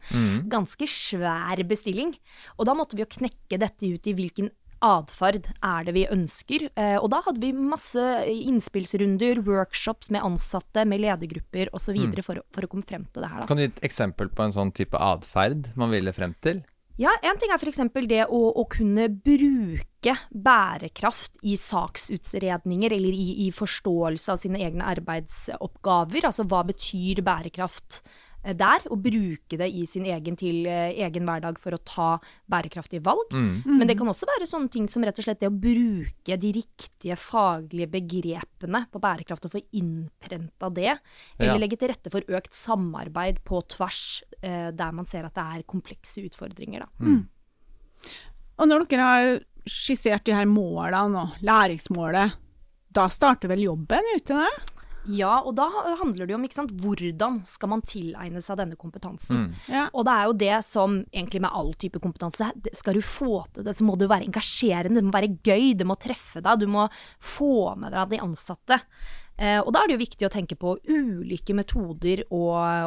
Ganske 0.50 0.88
svær 0.90 1.62
bestilling. 1.68 2.14
Og 2.58 2.66
da 2.70 2.76
måtte 2.78 2.96
vi 2.98 3.04
jo 3.04 3.10
knekke 3.12 3.60
dette 3.60 3.88
ut 3.90 4.08
i 4.08 4.14
hvilken 4.18 4.52
atferd 4.86 5.50
er 5.66 5.86
det 5.88 5.96
vi 5.98 6.06
ønsker. 6.12 6.68
Eh, 6.80 6.98
og 7.00 7.10
da 7.14 7.22
hadde 7.26 7.44
vi 7.44 7.52
masse 7.54 8.04
innspillsrunder, 8.30 9.44
workshops 9.48 10.12
med 10.14 10.26
ansatte, 10.26 10.86
med 10.88 11.04
ledergrupper 11.06 11.72
osv. 11.76 11.96
videre 11.98 12.26
for, 12.26 12.42
for 12.56 12.66
å 12.66 12.72
komme 12.72 12.88
frem 12.88 13.08
til 13.14 13.26
det 13.26 13.32
her. 13.32 13.44
Da. 13.44 13.48
Kan 13.50 13.60
du 13.60 13.66
gi 13.66 13.72
et 13.72 13.86
eksempel 13.90 14.32
på 14.34 14.46
en 14.46 14.56
sånn 14.56 14.74
type 14.76 15.00
atferd 15.00 15.72
man 15.80 15.94
ville 15.94 16.14
frem 16.16 16.36
til? 16.44 16.64
Ja, 17.00 17.14
En 17.24 17.38
ting 17.40 17.48
er 17.54 17.62
f.eks. 17.62 17.80
det 18.12 18.26
å, 18.28 18.40
å 18.60 18.66
kunne 18.68 19.06
bruke 19.08 20.16
bærekraft 20.36 21.38
i 21.48 21.54
saksutredninger 21.56 22.92
eller 22.92 23.16
i, 23.16 23.28
i 23.46 23.52
forståelse 23.56 24.34
av 24.34 24.42
sine 24.42 24.60
egne 24.60 24.88
arbeidsoppgaver. 24.98 26.28
Altså 26.28 26.44
hva 26.44 26.66
betyr 26.68 27.24
bærekraft 27.24 28.02
der? 28.44 28.86
Og 28.90 29.02
bruke 29.04 29.58
det 29.60 29.68
i 29.76 29.86
sin 29.86 30.06
egen, 30.06 30.36
til, 30.40 30.66
eh, 30.66 30.94
egen 31.06 31.26
hverdag 31.28 31.58
for 31.60 31.72
å 31.76 31.80
ta 31.84 32.20
bærekraftige 32.50 33.04
valg. 33.04 33.32
Men 33.66 33.86
det 33.88 33.98
kan 33.98 34.08
også 34.08 34.26
være 34.26 34.48
sånne 34.48 34.72
ting 34.72 34.88
som 34.88 35.04
rett 35.04 35.18
og 35.20 35.26
slett 35.26 35.40
det 35.40 35.50
å 35.50 35.60
bruke 35.60 36.38
de 36.40 36.52
riktige 36.54 37.18
faglige 37.20 37.90
begrepene 37.92 38.86
på 38.92 39.00
bærekraft 39.00 39.46
og 39.46 39.52
få 39.52 39.62
innprenta 39.74 40.74
det. 40.74 41.00
Eller 41.40 41.54
Ja. 41.54 41.58
legge 41.58 41.78
til 41.78 41.90
rette 41.90 42.10
for 42.10 42.22
økt 42.22 42.54
samarbeid 42.54 43.44
på 43.44 43.62
tvers, 43.68 44.24
eh, 44.42 44.72
der 44.72 44.92
man 44.92 45.06
ser 45.06 45.26
at 45.26 45.34
det 45.34 45.44
er 45.44 45.64
komplekse 45.64 46.24
utfordringer. 46.24 46.80
Da. 46.80 46.88
Og 48.60 48.68
når 48.68 48.88
dere 48.88 49.00
har 49.02 49.40
skissert 49.68 50.24
de 50.24 50.34
her 50.34 50.46
målene 50.46 51.16
og 51.24 51.30
læringsmålet, 51.44 52.34
da 52.92 53.08
starter 53.08 53.48
vel 53.48 53.60
jobben 53.60 54.02
ute 54.16 54.34
det? 54.34 54.79
Ja, 55.08 55.40
og 55.48 55.56
da 55.58 55.68
handler 56.02 56.26
det 56.26 56.34
jo 56.34 56.38
om 56.40 56.46
ikke 56.46 56.58
sant, 56.58 56.74
hvordan 56.84 57.40
skal 57.48 57.72
man 57.72 57.84
tilegne 57.88 58.42
seg 58.44 58.60
denne 58.60 58.78
kompetansen. 58.80 59.54
Ja. 59.72 59.88
Og 59.94 60.06
det 60.08 60.16
er 60.16 60.28
jo 60.28 60.36
det 60.44 60.58
som 60.68 60.98
egentlig 61.08 61.44
med 61.46 61.56
all 61.56 61.72
type 61.80 62.02
kompetanse, 62.04 62.52
skal 62.76 63.00
du 63.00 63.06
få 63.06 63.46
til 63.54 63.66
det, 63.68 63.78
så 63.78 63.88
må 63.88 63.96
det 63.96 64.10
jo 64.10 64.14
være 64.14 64.28
engasjerende, 64.28 65.00
det 65.00 65.08
må 65.08 65.16
være 65.16 65.34
gøy, 65.48 65.72
det 65.80 65.88
må 65.88 65.98
treffe 66.00 66.44
deg, 66.46 66.62
du 66.62 66.68
må 66.70 66.90
få 67.24 67.74
med 67.80 67.96
deg 67.96 68.14
de 68.14 68.22
ansatte. 68.28 68.82
Eh, 69.40 69.60
og 69.64 69.72
da 69.72 69.82
er 69.82 69.88
det 69.88 69.96
jo 69.96 70.02
viktig 70.02 70.28
å 70.28 70.32
tenke 70.34 70.58
på 70.60 70.74
ulike 70.92 71.56
metoder 71.56 72.26
å, 72.36 72.42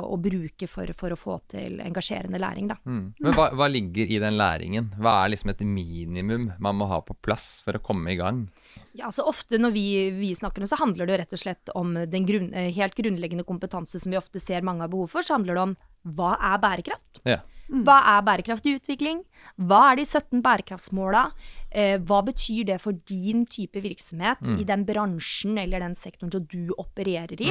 å 0.05 0.19
bruke 0.21 0.69
for, 0.69 0.91
for 0.97 1.15
å 1.15 1.17
få 1.17 1.39
til 1.55 1.79
engasjerende 1.81 2.41
læring, 2.43 2.69
da. 2.69 2.77
Mm. 2.85 3.07
Men 3.25 3.37
hva, 3.39 3.47
hva 3.57 3.69
ligger 3.73 4.13
i 4.13 4.19
den 4.21 4.37
læringen? 4.37 4.91
Hva 5.01 5.15
er 5.23 5.33
liksom 5.33 5.55
et 5.55 5.63
minimum 5.65 6.51
man 6.61 6.77
må 6.77 6.91
ha 6.91 7.01
på 7.07 7.17
plass 7.25 7.63
for 7.65 7.79
å 7.79 7.83
komme 7.85 8.13
i 8.13 8.19
gang? 8.21 8.45
Ja, 8.93 9.09
altså 9.09 9.25
Ofte 9.33 9.57
når 9.57 9.73
vi, 9.73 9.87
vi 10.19 10.35
snakker 10.37 10.61
om 10.61 10.69
så 10.69 10.77
handler 10.83 11.09
det 11.09 11.15
jo 11.15 11.23
rett 11.23 11.39
og 11.39 11.41
slett 11.41 11.73
om 11.79 11.95
den 11.97 12.29
grunn, 12.29 12.51
helt 12.53 12.99
grunnleggende 12.99 13.49
kompetanse 13.49 14.03
som 14.03 14.13
vi 14.13 14.21
ofte 14.21 14.43
ser 14.43 14.67
mange 14.67 14.85
har 14.85 14.93
behov 14.93 15.09
for. 15.15 15.25
Så 15.25 15.39
handler 15.39 15.57
det 15.57 15.65
om 15.71 15.75
hva 16.19 16.35
er 16.37 16.61
bærekraft? 16.61 17.23
Ja. 17.25 17.41
Hva 17.73 18.03
er 18.19 18.25
bærekraftig 18.27 18.77
utvikling? 18.77 19.23
Hva 19.57 19.93
er 19.93 20.03
de 20.03 20.05
17 20.05 20.43
bærekraftsmåla? 20.45 21.29
Eh, 21.73 21.97
hva 22.05 22.19
betyr 22.27 22.67
det 22.69 22.79
for 22.83 22.97
din 23.09 23.47
type 23.49 23.81
virksomhet 23.81 24.45
i 24.53 24.67
den 24.69 24.85
bransjen 24.85 25.57
eller 25.61 25.81
den 25.81 25.95
sektoren 25.97 26.33
som 26.35 26.45
du 26.51 26.75
opererer 26.77 27.41
i? 27.41 27.49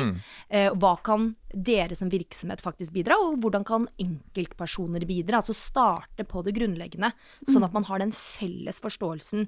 Eh, 0.49 0.69
hva 0.77 0.93
kan 1.01 1.31
dere 1.51 1.97
som 1.97 2.11
virksomhet 2.11 2.61
faktisk 2.61 2.93
bidra, 2.93 3.17
og 3.17 3.41
hvordan 3.41 3.65
kan 3.65 3.89
enkeltpersoner 4.01 5.07
bidra? 5.09 5.41
Altså 5.41 5.57
starte 5.57 6.27
på 6.27 6.45
det 6.45 6.53
grunnleggende, 6.59 7.11
sånn 7.49 7.65
at 7.65 7.73
man 7.73 7.87
har 7.89 8.03
den 8.03 8.13
felles 8.15 8.81
forståelsen 8.83 9.47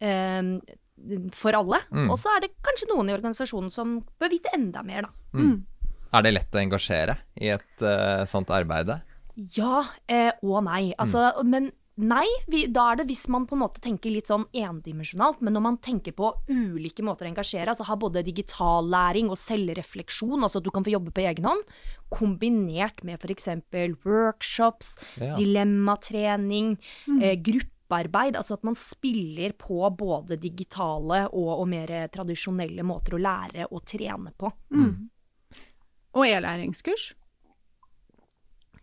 eh, 0.00 0.42
for 1.36 1.58
alle. 1.58 1.82
Og 2.06 2.16
så 2.16 2.32
er 2.32 2.46
det 2.46 2.54
kanskje 2.64 2.88
noen 2.94 3.10
i 3.10 3.16
organisasjonen 3.16 3.72
som 3.72 3.98
bør 4.20 4.32
vite 4.32 4.52
enda 4.56 4.84
mer, 4.86 5.10
da. 5.10 5.42
Er 6.16 6.24
det 6.24 6.32
lett 6.36 6.56
å 6.56 6.62
engasjere 6.62 7.18
i 7.42 7.50
et 7.52 7.82
uh, 7.84 8.24
sånt 8.28 8.48
arbeide? 8.54 9.00
Ja 9.56 9.82
eh, 10.08 10.32
og 10.40 10.62
nei. 10.64 10.94
Altså, 10.96 11.28
men 11.44 11.68
nei, 11.96 12.26
vi, 12.52 12.66
da 12.68 12.90
er 12.92 12.98
det 13.00 13.06
hvis 13.08 13.22
man 13.32 13.46
på 13.48 13.56
en 13.56 13.62
måte 13.62 13.80
tenker 13.80 14.12
litt 14.12 14.28
sånn 14.28 14.44
endimensjonalt, 14.52 15.40
men 15.40 15.54
når 15.56 15.62
man 15.64 15.78
tenker 15.80 16.12
på 16.16 16.28
ulike 16.52 17.04
måter 17.06 17.24
å 17.26 17.30
engasjere, 17.30 17.72
altså 17.72 17.86
ha 17.88 17.96
både 17.96 18.22
digital 18.26 18.84
læring 18.92 19.30
og 19.32 19.38
selvrefleksjon, 19.40 20.42
altså 20.44 20.60
at 20.60 20.66
du 20.66 20.70
kan 20.74 20.84
få 20.84 20.92
jobbe 20.92 21.14
på 21.16 21.24
egen 21.24 21.48
hånd, 21.48 21.64
kombinert 22.12 23.00
med 23.02 23.16
f.eks. 23.24 23.48
workshops, 24.04 24.96
Ja. 25.16 25.34
dilemmatrening, 25.40 26.76
eh, 27.20 27.34
gruppearbeid, 27.40 28.36
altså 28.36 28.54
at 28.60 28.64
man 28.64 28.74
spiller 28.76 29.52
på 29.56 29.80
både 29.96 30.36
digitale 30.38 31.24
og, 31.32 31.52
og 31.60 31.68
mer 31.68 31.88
tradisjonelle 32.12 32.84
måter 32.84 33.16
å 33.16 33.22
lære 33.24 33.68
og 33.72 33.84
trene 33.88 34.32
på. 34.36 34.52
Og 36.16 36.24
e-læringskurs. 36.26 37.14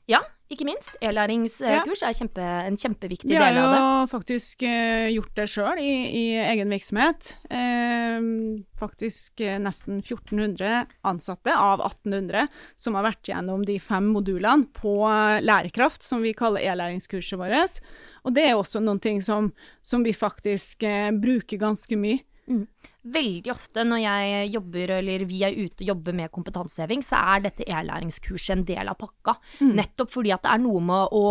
Ja, 0.08 0.20
ikke 0.54 0.68
minst. 0.68 0.92
E-læringskurs 1.04 2.04
er 2.06 2.16
kjempe, 2.18 2.44
en 2.44 2.78
kjempeviktig 2.80 3.32
del 3.32 3.58
av 3.60 3.72
det. 3.74 3.80
jo 3.80 4.06
faktisk 4.12 4.66
uh, 4.68 5.08
gjort 5.14 5.34
det 5.40 5.48
sjøl 5.52 5.82
i, 5.82 5.94
i 6.20 6.24
egen 6.44 6.74
virksomhet. 6.74 7.34
Uh, 7.50 8.62
faktisk 8.80 9.44
uh, 9.44 9.58
nesten 9.64 10.00
1400 10.02 10.86
ansatte 11.10 11.56
av 11.58 11.84
1800 11.86 12.48
som 12.80 12.98
har 12.98 13.08
vært 13.08 13.32
gjennom 13.32 13.66
de 13.68 13.78
fem 13.82 14.12
modulene 14.14 14.70
på 14.76 14.96
eh, 15.08 15.42
lærekraft, 15.44 16.04
som 16.06 16.24
vi 16.24 16.34
kaller 16.38 16.64
e-læringskurset 16.64 17.40
vårt. 17.40 17.80
Og 18.24 18.36
det 18.36 18.48
er 18.48 18.58
også 18.58 18.82
noen 18.84 19.02
ting 19.04 19.22
som, 19.24 19.52
som 19.86 20.04
vi 20.06 20.14
faktisk 20.16 20.84
bruker 21.22 21.60
ganske 21.62 21.98
mye. 22.00 22.24
Veldig 23.04 23.52
ofte 23.52 23.84
når 23.84 24.00
jeg 24.00 24.50
jobber, 24.54 24.96
eller 25.00 25.26
vi 25.28 25.44
er 25.44 25.58
ute 25.58 25.84
og 25.84 25.90
jobber 25.92 26.16
med 26.16 26.32
kompetanseheving, 26.32 27.04
så 27.04 27.20
er 27.36 27.46
dette 27.50 27.68
e-læringskurset 27.68 28.56
en 28.56 28.66
del 28.68 28.92
av 28.92 29.00
pakka. 29.02 29.36
Nettopp 29.76 30.14
fordi 30.14 30.32
at 30.32 30.46
det 30.46 30.54
er 30.54 30.62
noe 30.64 30.80
med 30.80 31.12
å 31.12 31.26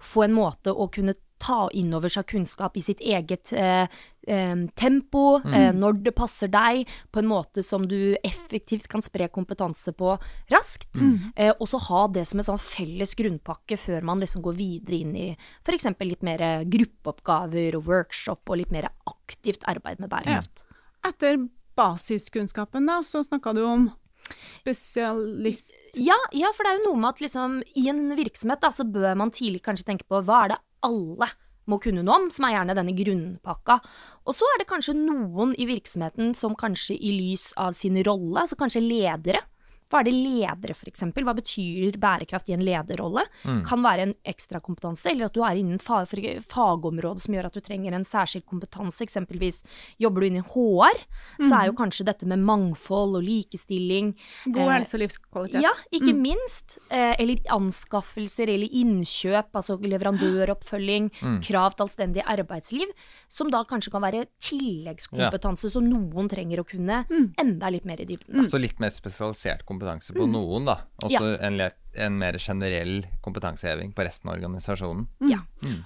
få 0.00 0.24
en 0.24 0.38
måte 0.38 0.72
å 0.72 0.88
kunne 0.92 1.14
ta 1.38 1.68
inn 1.72 1.92
over 1.94 2.10
seg 2.10 2.26
kunnskap 2.26 2.76
i 2.76 2.82
sitt 2.82 3.00
eget 3.04 3.52
eh, 3.54 3.86
eh, 4.26 4.56
tempo, 4.74 5.38
eh, 5.46 5.70
når 5.76 6.00
det 6.02 6.14
passer 6.18 6.50
deg, 6.50 6.88
på 7.14 7.22
en 7.22 7.28
måte 7.30 7.62
som 7.62 7.84
du 7.86 8.16
effektivt 8.26 8.88
kan 8.90 9.04
spre 9.04 9.28
kompetanse 9.28 9.92
på 9.94 10.16
raskt. 10.50 10.98
Eh, 11.36 11.52
og 11.54 11.68
så 11.70 11.78
ha 11.88 12.06
det 12.08 12.26
som 12.26 12.40
en 12.42 12.48
sånn 12.50 12.62
felles 12.62 13.14
grunnpakke 13.14 13.78
før 13.78 14.02
man 14.02 14.18
liksom 14.24 14.42
går 14.42 14.58
videre 14.58 14.98
inn 14.98 15.14
i 15.14 15.28
f.eks. 15.62 15.86
litt 16.00 16.26
mer 16.26 16.64
gruppeoppgaver 16.66 17.78
og 17.78 17.86
workshop 17.86 18.50
og 18.50 18.58
litt 18.58 18.74
mer 18.74 18.90
aktivt 19.06 19.62
arbeid 19.70 20.00
med 20.00 20.10
bærekraft. 20.10 20.64
Etter 21.06 21.38
basiskunnskapen, 21.78 22.88
da, 22.90 23.00
så 23.06 23.22
snakka 23.26 23.54
du 23.54 23.62
om 23.66 23.88
spesialist... 24.28 25.74
Ja, 25.94 26.18
ja, 26.36 26.50
for 26.54 26.66
det 26.66 26.72
er 26.72 26.80
jo 26.80 26.90
noe 26.90 27.02
med 27.02 27.14
at 27.14 27.22
liksom, 27.24 27.60
i 27.78 27.86
en 27.90 28.08
virksomhet 28.18 28.62
da, 28.64 28.72
så 28.74 28.86
bør 28.88 29.14
man 29.18 29.32
tidlig 29.34 29.62
kanskje 29.66 29.92
tenke 29.92 30.08
på 30.08 30.22
hva 30.26 30.44
er 30.44 30.54
det 30.54 30.62
alle 30.86 31.30
må 31.68 31.78
kunne 31.82 32.02
noe 32.04 32.16
om, 32.16 32.26
som 32.32 32.46
er 32.48 32.56
gjerne 32.56 32.76
denne 32.78 32.94
grunnpakka. 32.96 33.78
Og 34.24 34.36
så 34.36 34.48
er 34.54 34.62
det 34.62 34.68
kanskje 34.70 34.96
noen 34.96 35.52
i 35.60 35.68
virksomheten 35.68 36.32
som 36.36 36.56
kanskje 36.58 36.96
i 36.96 37.12
lys 37.12 37.50
av 37.60 37.76
sin 37.76 37.98
rolle, 38.06 38.44
altså 38.44 38.58
kanskje 38.60 38.84
ledere, 38.84 39.44
hva 39.88 40.02
er 40.02 40.08
det 40.08 40.14
ledere, 40.14 40.76
eksempel? 40.88 41.24
Hva 41.26 41.34
betyr 41.38 41.96
bærekraft 42.00 42.50
i 42.50 42.54
en 42.56 42.64
lederrolle? 42.64 43.24
Kan 43.66 43.84
være 43.84 44.08
en 44.08 44.14
ekstrakompetanse, 44.28 45.08
eller 45.10 45.28
at 45.28 45.36
du 45.36 45.42
er 45.46 45.60
innen 45.60 45.80
fag, 45.82 46.10
fagområde 46.48 47.22
som 47.22 47.36
gjør 47.36 47.48
at 47.48 47.56
du 47.56 47.62
trenger 47.64 47.96
en 47.96 48.06
særskilt 48.06 48.46
kompetanse. 48.48 49.00
Eksempelvis 49.06 49.62
jobber 50.02 50.24
du 50.24 50.28
innen 50.28 50.46
HR, 50.46 51.00
så 51.40 51.52
er 51.60 51.70
jo 51.70 51.76
kanskje 51.78 52.06
dette 52.08 52.28
med 52.28 52.44
mangfold 52.44 53.18
og 53.18 53.24
likestilling 53.24 54.12
God 54.46 54.62
eh, 54.64 54.72
helse 54.76 54.98
og 54.98 55.02
livskvalitet. 55.04 55.64
ja, 55.64 55.72
ikke 55.94 56.14
minst. 56.16 56.78
Eh, 56.90 57.14
eller 57.18 57.40
anskaffelser 57.54 58.52
eller 58.52 58.78
innkjøp, 58.82 59.50
altså 59.56 59.78
leverandøroppfølging, 59.82 61.10
krav 61.48 61.76
til 61.76 61.86
allstendig 61.86 62.24
arbeidsliv, 62.28 62.92
som 63.32 63.52
da 63.52 63.64
kanskje 63.68 63.92
kan 63.94 64.04
være 64.04 64.26
tilleggskompetanse 64.44 65.72
som 65.72 65.88
noen 65.88 66.28
trenger 66.30 66.62
å 66.62 66.68
kunne 66.68 67.04
enda 67.40 67.72
litt 67.72 67.88
mer 67.88 68.02
i 68.02 68.08
dybden. 68.08 68.42
Da. 68.42 68.48
Så 68.52 68.60
litt 68.60 68.80
mer 68.82 68.92
spesialisert 68.92 69.64
kompetanse 69.64 69.77
på 69.78 70.26
noen, 70.30 70.66
da. 70.68 70.76
Også 71.04 71.20
ja. 71.22 71.34
en, 71.48 71.60
en 72.04 72.18
mer 72.20 72.38
generell 72.42 73.02
kompetanseheving 73.24 73.92
på 73.96 74.06
resten 74.06 74.30
av 74.30 74.36
organisasjonen. 74.38 75.06
Ja. 75.30 75.40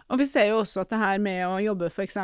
Og 0.09 0.21
vi 0.21 0.27
ser 0.29 0.51
jo 0.51 0.61
også 0.63 0.85
at 0.85 0.93
det 0.93 1.01
her 1.03 1.23
med 1.25 1.41
å 1.47 1.61
jobbe 1.63 1.91
f.eks. 1.93 2.19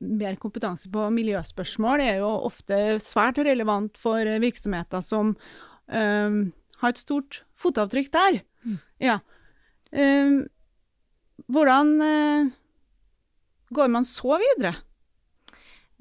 mer 0.00 0.40
kompetanse 0.42 0.90
på 0.92 1.06
miljøspørsmål 1.14 2.04
er 2.04 2.20
jo 2.22 2.32
ofte 2.48 2.80
svært 3.04 3.42
relevant 3.44 3.98
for 4.00 4.28
virksomheter 4.44 5.04
som 5.04 5.34
um, 5.34 6.40
har 6.80 6.94
et 6.94 7.02
stort 7.02 7.42
fotavtrykk 7.58 8.10
der. 8.14 8.42
Ja. 9.02 9.20
Um, 9.92 10.44
hvordan 11.50 11.94
uh, 12.00 12.52
går 13.74 13.88
man 13.92 14.06
så 14.08 14.38
videre? 14.40 14.74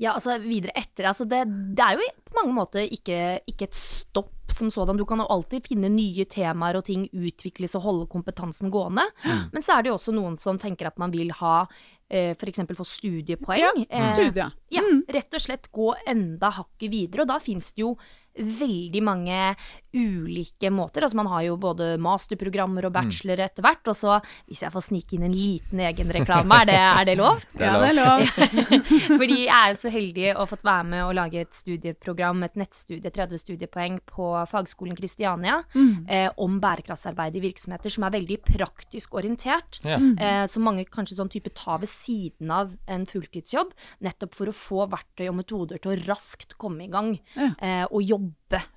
Ja, 0.01 0.15
altså 0.15 0.39
videre 0.41 0.73
etter. 0.77 1.07
Altså 1.11 1.25
det, 1.29 1.43
det 1.77 1.85
er 1.85 1.99
jo 1.99 2.07
på 2.25 2.39
mange 2.39 2.55
måter 2.57 2.87
ikke, 2.87 3.39
ikke 3.49 3.69
et 3.69 3.77
stopp 3.77 4.42
som 4.55 4.69
sådan. 4.71 4.97
Du 4.97 5.05
kan 5.05 5.19
jo 5.19 5.27
alltid 5.33 5.65
finne 5.67 5.89
nye 5.91 6.25
temaer 6.29 6.77
og 6.79 6.85
ting 6.87 7.07
utvikles 7.13 7.75
og 7.79 7.85
holde 7.87 8.07
kompetansen 8.11 8.71
gående. 8.73 9.05
Men 9.53 9.61
så 9.65 9.77
er 9.77 9.83
det 9.83 9.91
jo 9.93 9.97
også 9.99 10.13
noen 10.15 10.37
som 10.37 10.59
tenker 10.61 10.87
at 10.89 10.97
man 11.01 11.11
vil 11.13 11.31
ha 11.39 11.65
eh, 12.09 12.33
f.eks. 12.37 12.63
få 12.77 12.85
studiepoeng. 12.87 13.59
Ja, 13.61 13.71
Eh, 13.89 14.77
ja, 14.77 14.81
rett 15.13 15.33
og 15.33 15.41
slett 15.41 15.71
gå 15.71 15.93
enda 16.07 16.49
hakket 16.59 16.91
videre. 16.91 17.25
Og 17.25 17.27
da 17.33 17.39
finnes 17.43 17.71
det 17.73 17.81
jo 17.85 17.95
veldig 18.33 19.01
mange 19.05 19.55
ulike 19.93 20.69
måter. 20.73 21.03
Altså 21.05 21.19
man 21.19 21.27
har 21.29 21.43
jo 21.45 21.57
både 21.61 21.91
masterprogrammer 22.01 22.87
og 22.87 22.93
bachelor 22.95 23.43
etter 23.45 23.61
hvert. 23.65 23.85
Og 23.91 23.95
så, 23.97 24.15
hvis 24.49 24.63
jeg 24.65 24.73
får 24.73 24.85
snike 24.87 25.13
inn 25.17 25.25
en 25.27 25.35
liten 25.35 25.79
egen 25.85 26.09
reklame, 26.15 26.57
er 26.63 26.65
det, 26.71 26.77
er 26.81 27.05
det 27.11 27.15
lov? 27.19 27.43
Det 27.53 27.67
er 27.67 27.73
Ja, 27.73 27.79
det 27.83 27.91
er 27.91 27.97
lov. 27.99 28.23
Fordi 29.19 29.37
jeg 29.43 29.53
er 29.53 29.69
jo 29.73 29.79
så 29.83 29.91
heldig 29.93 30.27
å 30.41 30.47
fått 30.49 30.65
være 30.65 30.87
med 30.89 31.03
å 31.05 31.11
lage 31.13 31.43
et 31.43 31.53
studieprogram, 31.53 32.41
et 32.47 32.57
nettstudie, 32.59 33.11
30 33.13 33.37
studiepoeng 33.43 33.99
på 34.09 34.31
Fagskolen 34.49 34.97
Kristiania, 34.97 35.59
eh, 36.07 36.29
om 36.41 36.57
bærekraftsarbeid 36.63 37.37
i 37.37 37.43
virksomheter, 37.45 37.93
som 37.93 38.07
er 38.07 38.15
veldig 38.17 38.39
praktisk 38.49 39.13
orientert. 39.19 39.79
Ja. 39.85 39.99
Eh, 39.99 40.45
som 40.49 40.65
mange 40.65 40.85
kanskje 40.89 41.19
sånn 41.19 41.29
type 41.29 41.53
tar 41.53 41.79
ved 41.83 41.91
siden 41.91 42.49
av 42.53 42.73
en 42.89 43.05
fulltidsjobb, 43.05 43.73
nettopp 44.01 44.33
for 44.35 44.49
å 44.49 44.57
få 44.57 44.89
verktøy 44.89 45.27
og 45.29 45.37
metoder 45.43 45.77
til 45.83 45.93
å 45.93 46.01
raskt 46.07 46.57
komme 46.57 46.87
i 46.87 46.91
gang 46.91 47.13
Ja. 47.37 47.51
eh, 47.61 47.85
og 47.91 48.01
jobbe 48.01 48.22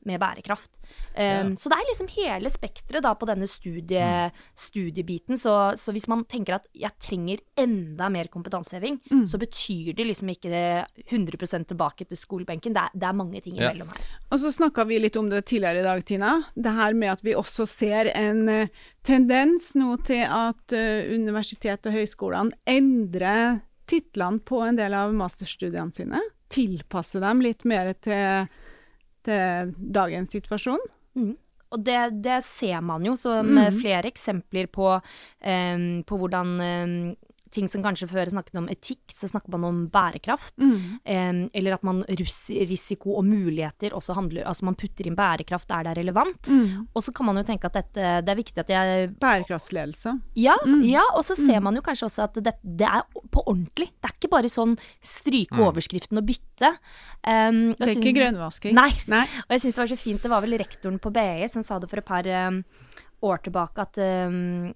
med 0.07 0.21
bærekraft. 0.23 0.71
Eh, 1.15 1.51
Så 1.59 1.69
det 1.69 1.77
er 1.77 1.89
liksom 1.91 2.09
hele 2.15 2.49
spekteret 2.49 3.19
på 3.21 3.27
denne 3.29 3.47
studie, 3.51 4.31
studiebiten. 4.57 5.37
Så, 5.39 5.53
så 5.77 5.93
hvis 5.93 6.07
man 6.09 6.25
tenker 6.25 6.57
at 6.59 6.69
jeg 6.77 6.95
trenger 7.03 7.43
enda 7.61 8.09
mer 8.13 8.31
kompetanseheving, 8.33 9.01
så 9.29 9.39
betyr 9.41 9.93
det 9.99 10.07
liksom 10.09 10.31
ikke 10.33 10.51
det 10.53 10.65
100% 11.13 11.69
tilbake 11.73 12.07
til 12.09 12.17
skolebenken. 12.21 12.73
Det 12.77 12.85
er, 12.87 12.95
det 12.97 13.09
er 13.11 13.19
mange 13.21 13.43
ting 13.45 13.57
Ja. 13.61 13.71
imellom 13.71 13.89
her. 13.93 14.05
Og 14.31 14.41
så 14.43 14.53
snakka 14.55 14.87
vi 14.89 14.99
litt 15.03 15.17
om 15.21 15.29
det 15.31 15.45
tidligere 15.51 15.81
i 15.83 15.87
dag, 15.87 16.05
Tina. 16.09 16.33
Det 16.57 16.73
her 16.73 16.95
med 16.95 17.13
at 17.17 17.23
vi 17.25 17.35
også 17.37 17.67
ser 17.69 18.11
en 18.15 18.49
eh, 18.49 18.69
tendens 19.07 19.75
nå 19.79 19.97
til 20.07 20.25
at 20.27 20.73
uh, 20.75 21.13
universitet 21.15 21.87
og 21.87 21.95
høyskolene 21.95 22.57
endrer 22.67 23.61
titlene 23.87 24.41
på 24.43 24.65
en 24.67 24.77
del 24.79 24.95
av 24.99 25.13
masterstudiene 25.15 25.95
sine. 25.95 26.19
Tilpasser 26.51 27.23
dem 27.23 27.41
litt 27.45 27.63
mer 27.69 27.93
til, 28.03 28.49
til 29.27 29.75
dagens 29.77 30.33
situasjon. 30.37 30.83
Og 31.75 31.83
det, 31.83 32.01
det 32.25 32.41
ser 32.47 32.83
man 32.85 33.05
jo 33.07 33.17
som 33.19 33.49
mm. 33.57 33.79
flere 33.81 34.07
eksempler 34.11 34.69
på, 34.73 34.93
um, 34.97 35.87
på 36.07 36.19
hvordan 36.21 36.53
em, 36.63 36.99
ting 37.57 37.69
som 37.73 37.83
kanskje 37.85 38.07
før 38.11 38.29
snakket 38.33 38.59
om 38.61 38.69
etikk, 38.73 39.03
så 39.17 39.29
snakker 39.33 39.51
man 39.57 39.65
om 39.65 39.79
bærekraft. 39.93 40.55
Em, 40.61 41.47
eller 41.57 41.77
at 41.79 41.83
man 41.87 42.03
risiko 42.09 43.17
og 43.17 43.25
muligheter 43.27 43.97
også 43.97 44.15
handler 44.17 44.45
Altså 44.47 44.67
man 44.69 44.77
putter 44.79 45.09
inn 45.09 45.17
bærekraft 45.17 45.69
der 45.73 45.87
det 45.89 45.93
er 45.95 46.01
relevant. 46.03 46.49
Og 46.95 47.03
så 47.03 47.13
kan 47.17 47.27
man 47.27 47.37
jo 47.41 47.45
tenke 47.49 47.67
at 47.71 47.77
dette, 47.81 48.11
det 48.27 48.33
er 48.33 48.39
viktig 48.39 48.61
at 48.63 48.71
jeg 48.73 49.11
Bærekraftsledelse. 49.23 50.13
ja, 50.37 50.57
ja, 50.85 51.03
og 51.17 51.25
så 51.25 51.35
ser 51.39 51.61
man 51.65 51.75
jo 51.75 51.83
kanskje 51.83 52.07
også 52.11 52.23
at 52.29 52.35
det, 52.45 52.55
det 52.63 52.87
er 52.89 53.03
på 53.33 53.43
ordentlig. 53.47 53.89
Det 53.97 54.11
er 54.11 54.15
ikke 54.17 54.31
bare 54.37 54.49
sånn 54.53 54.77
stryke 55.03 55.57
overskriften 55.67 56.19
og 56.21 56.27
bytte. 56.29 56.73
Um, 57.27 57.75
Det 57.77 57.89
er 57.89 57.95
ikke 57.97 58.15
grønnvasking. 58.21 58.75
Nei. 58.77 58.91
Nei. 59.11 59.25
Og 59.47 59.57
jeg 59.57 59.65
syns 59.65 59.75
det 59.79 59.83
var 59.85 59.93
så 59.93 60.01
fint, 60.01 60.23
det 60.23 60.31
var 60.33 60.45
vel 60.45 60.59
rektoren 60.61 60.99
på 61.03 61.13
BI 61.15 61.49
som 61.53 61.63
sa 61.65 61.79
det 61.81 61.89
for 61.91 61.99
et 62.03 62.07
par 62.09 62.27
um, 62.49 62.61
år 63.27 63.39
tilbake, 63.47 63.87
at 63.87 63.99
um, 64.29 64.73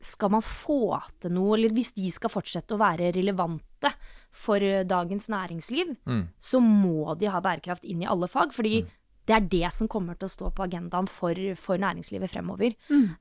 skal 0.00 0.30
man 0.30 0.42
få 0.42 1.00
til 1.20 1.32
noe, 1.34 1.56
eller 1.56 1.72
hvis 1.74 1.92
de 1.96 2.10
skal 2.14 2.30
fortsette 2.30 2.76
å 2.76 2.78
være 2.78 3.12
relevante 3.16 3.90
for 4.30 4.62
uh, 4.62 4.84
dagens 4.86 5.28
næringsliv, 5.28 5.96
Mm. 6.06 6.28
så 6.38 6.60
må 6.60 7.16
de 7.18 7.26
ha 7.26 7.40
bærekraft 7.40 7.84
inn 7.84 8.02
i 8.02 8.06
alle 8.06 8.28
fag. 8.28 8.52
Fordi 8.54 8.86
det 9.26 9.34
er 9.34 9.40
det 9.50 9.72
som 9.74 9.88
kommer 9.90 10.14
til 10.14 10.28
å 10.28 10.30
stå 10.30 10.50
på 10.54 10.62
agendaen 10.62 11.08
for, 11.10 11.34
for 11.58 11.76
næringslivet 11.82 12.30
fremover. 12.30 12.76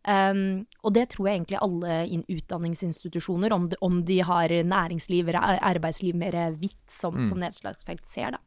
Um, 0.06 0.68
og 0.84 0.94
det 0.94 1.10
tror 1.10 1.28
jeg 1.28 1.40
egentlig 1.40 1.58
alle 1.66 1.96
in 2.14 2.22
utdanningsinstitusjoner, 2.30 3.52
om 3.52 3.70
de, 3.70 3.76
om 3.82 4.04
de 4.06 4.20
har 4.22 4.50
næringsliv 4.50 5.28
eller 5.34 5.58
arbeidsliv 5.66 6.14
mer 6.16 6.38
hvitt 6.60 6.78
som, 6.92 7.18
som 7.26 7.42
nedslagsfelt, 7.42 8.06
ser, 8.06 8.38
da. 8.38 8.45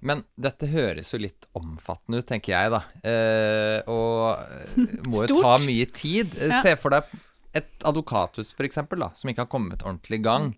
Men 0.00 0.24
dette 0.36 0.68
høres 0.68 1.12
jo 1.14 1.20
litt 1.22 1.46
omfattende 1.56 2.20
ut, 2.20 2.26
tenker 2.28 2.52
jeg, 2.52 2.72
da. 2.74 2.82
Eh, 3.06 3.78
og 3.88 4.42
eh, 4.42 4.98
må 5.08 5.22
jo 5.24 5.40
ta 5.40 5.56
mye 5.64 5.86
tid. 5.96 6.36
Eh, 6.36 6.52
Ja. 6.52 6.62
Se 6.64 6.74
for 6.80 6.96
deg 6.96 7.08
et 7.56 7.86
advokathus, 7.88 8.50
da, 8.52 9.08
som 9.16 9.30
ikke 9.30 9.46
har 9.46 9.52
kommet 9.52 9.82
ordentlig 9.82 10.18
i 10.20 10.26
gang. 10.26 10.50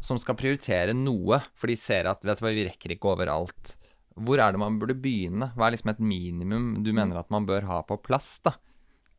Som 0.00 0.18
skal 0.22 0.38
prioritere 0.38 0.94
noe, 0.94 1.40
for 1.58 1.66
de 1.66 1.76
ser 1.76 2.06
at 2.06 2.22
vet 2.22 2.38
du 2.38 2.44
hva, 2.46 2.54
vi 2.54 2.68
rekker 2.68 2.94
ikke 2.94 3.10
overalt. 3.16 3.74
Hvor 4.16 4.38
er 4.40 4.52
det 4.54 4.60
man 4.62 4.78
burde 4.78 4.94
begynne? 4.94 5.50
Hva 5.56 5.66
er 5.66 5.74
liksom 5.74 5.90
et 5.92 6.00
minimum 6.00 6.82
du 6.86 6.92
mener 6.94 7.18
at 7.18 7.30
man 7.34 7.44
bør 7.48 7.66
ha 7.68 7.82
på 7.82 7.98
plass, 8.00 8.38
da? 8.46 8.54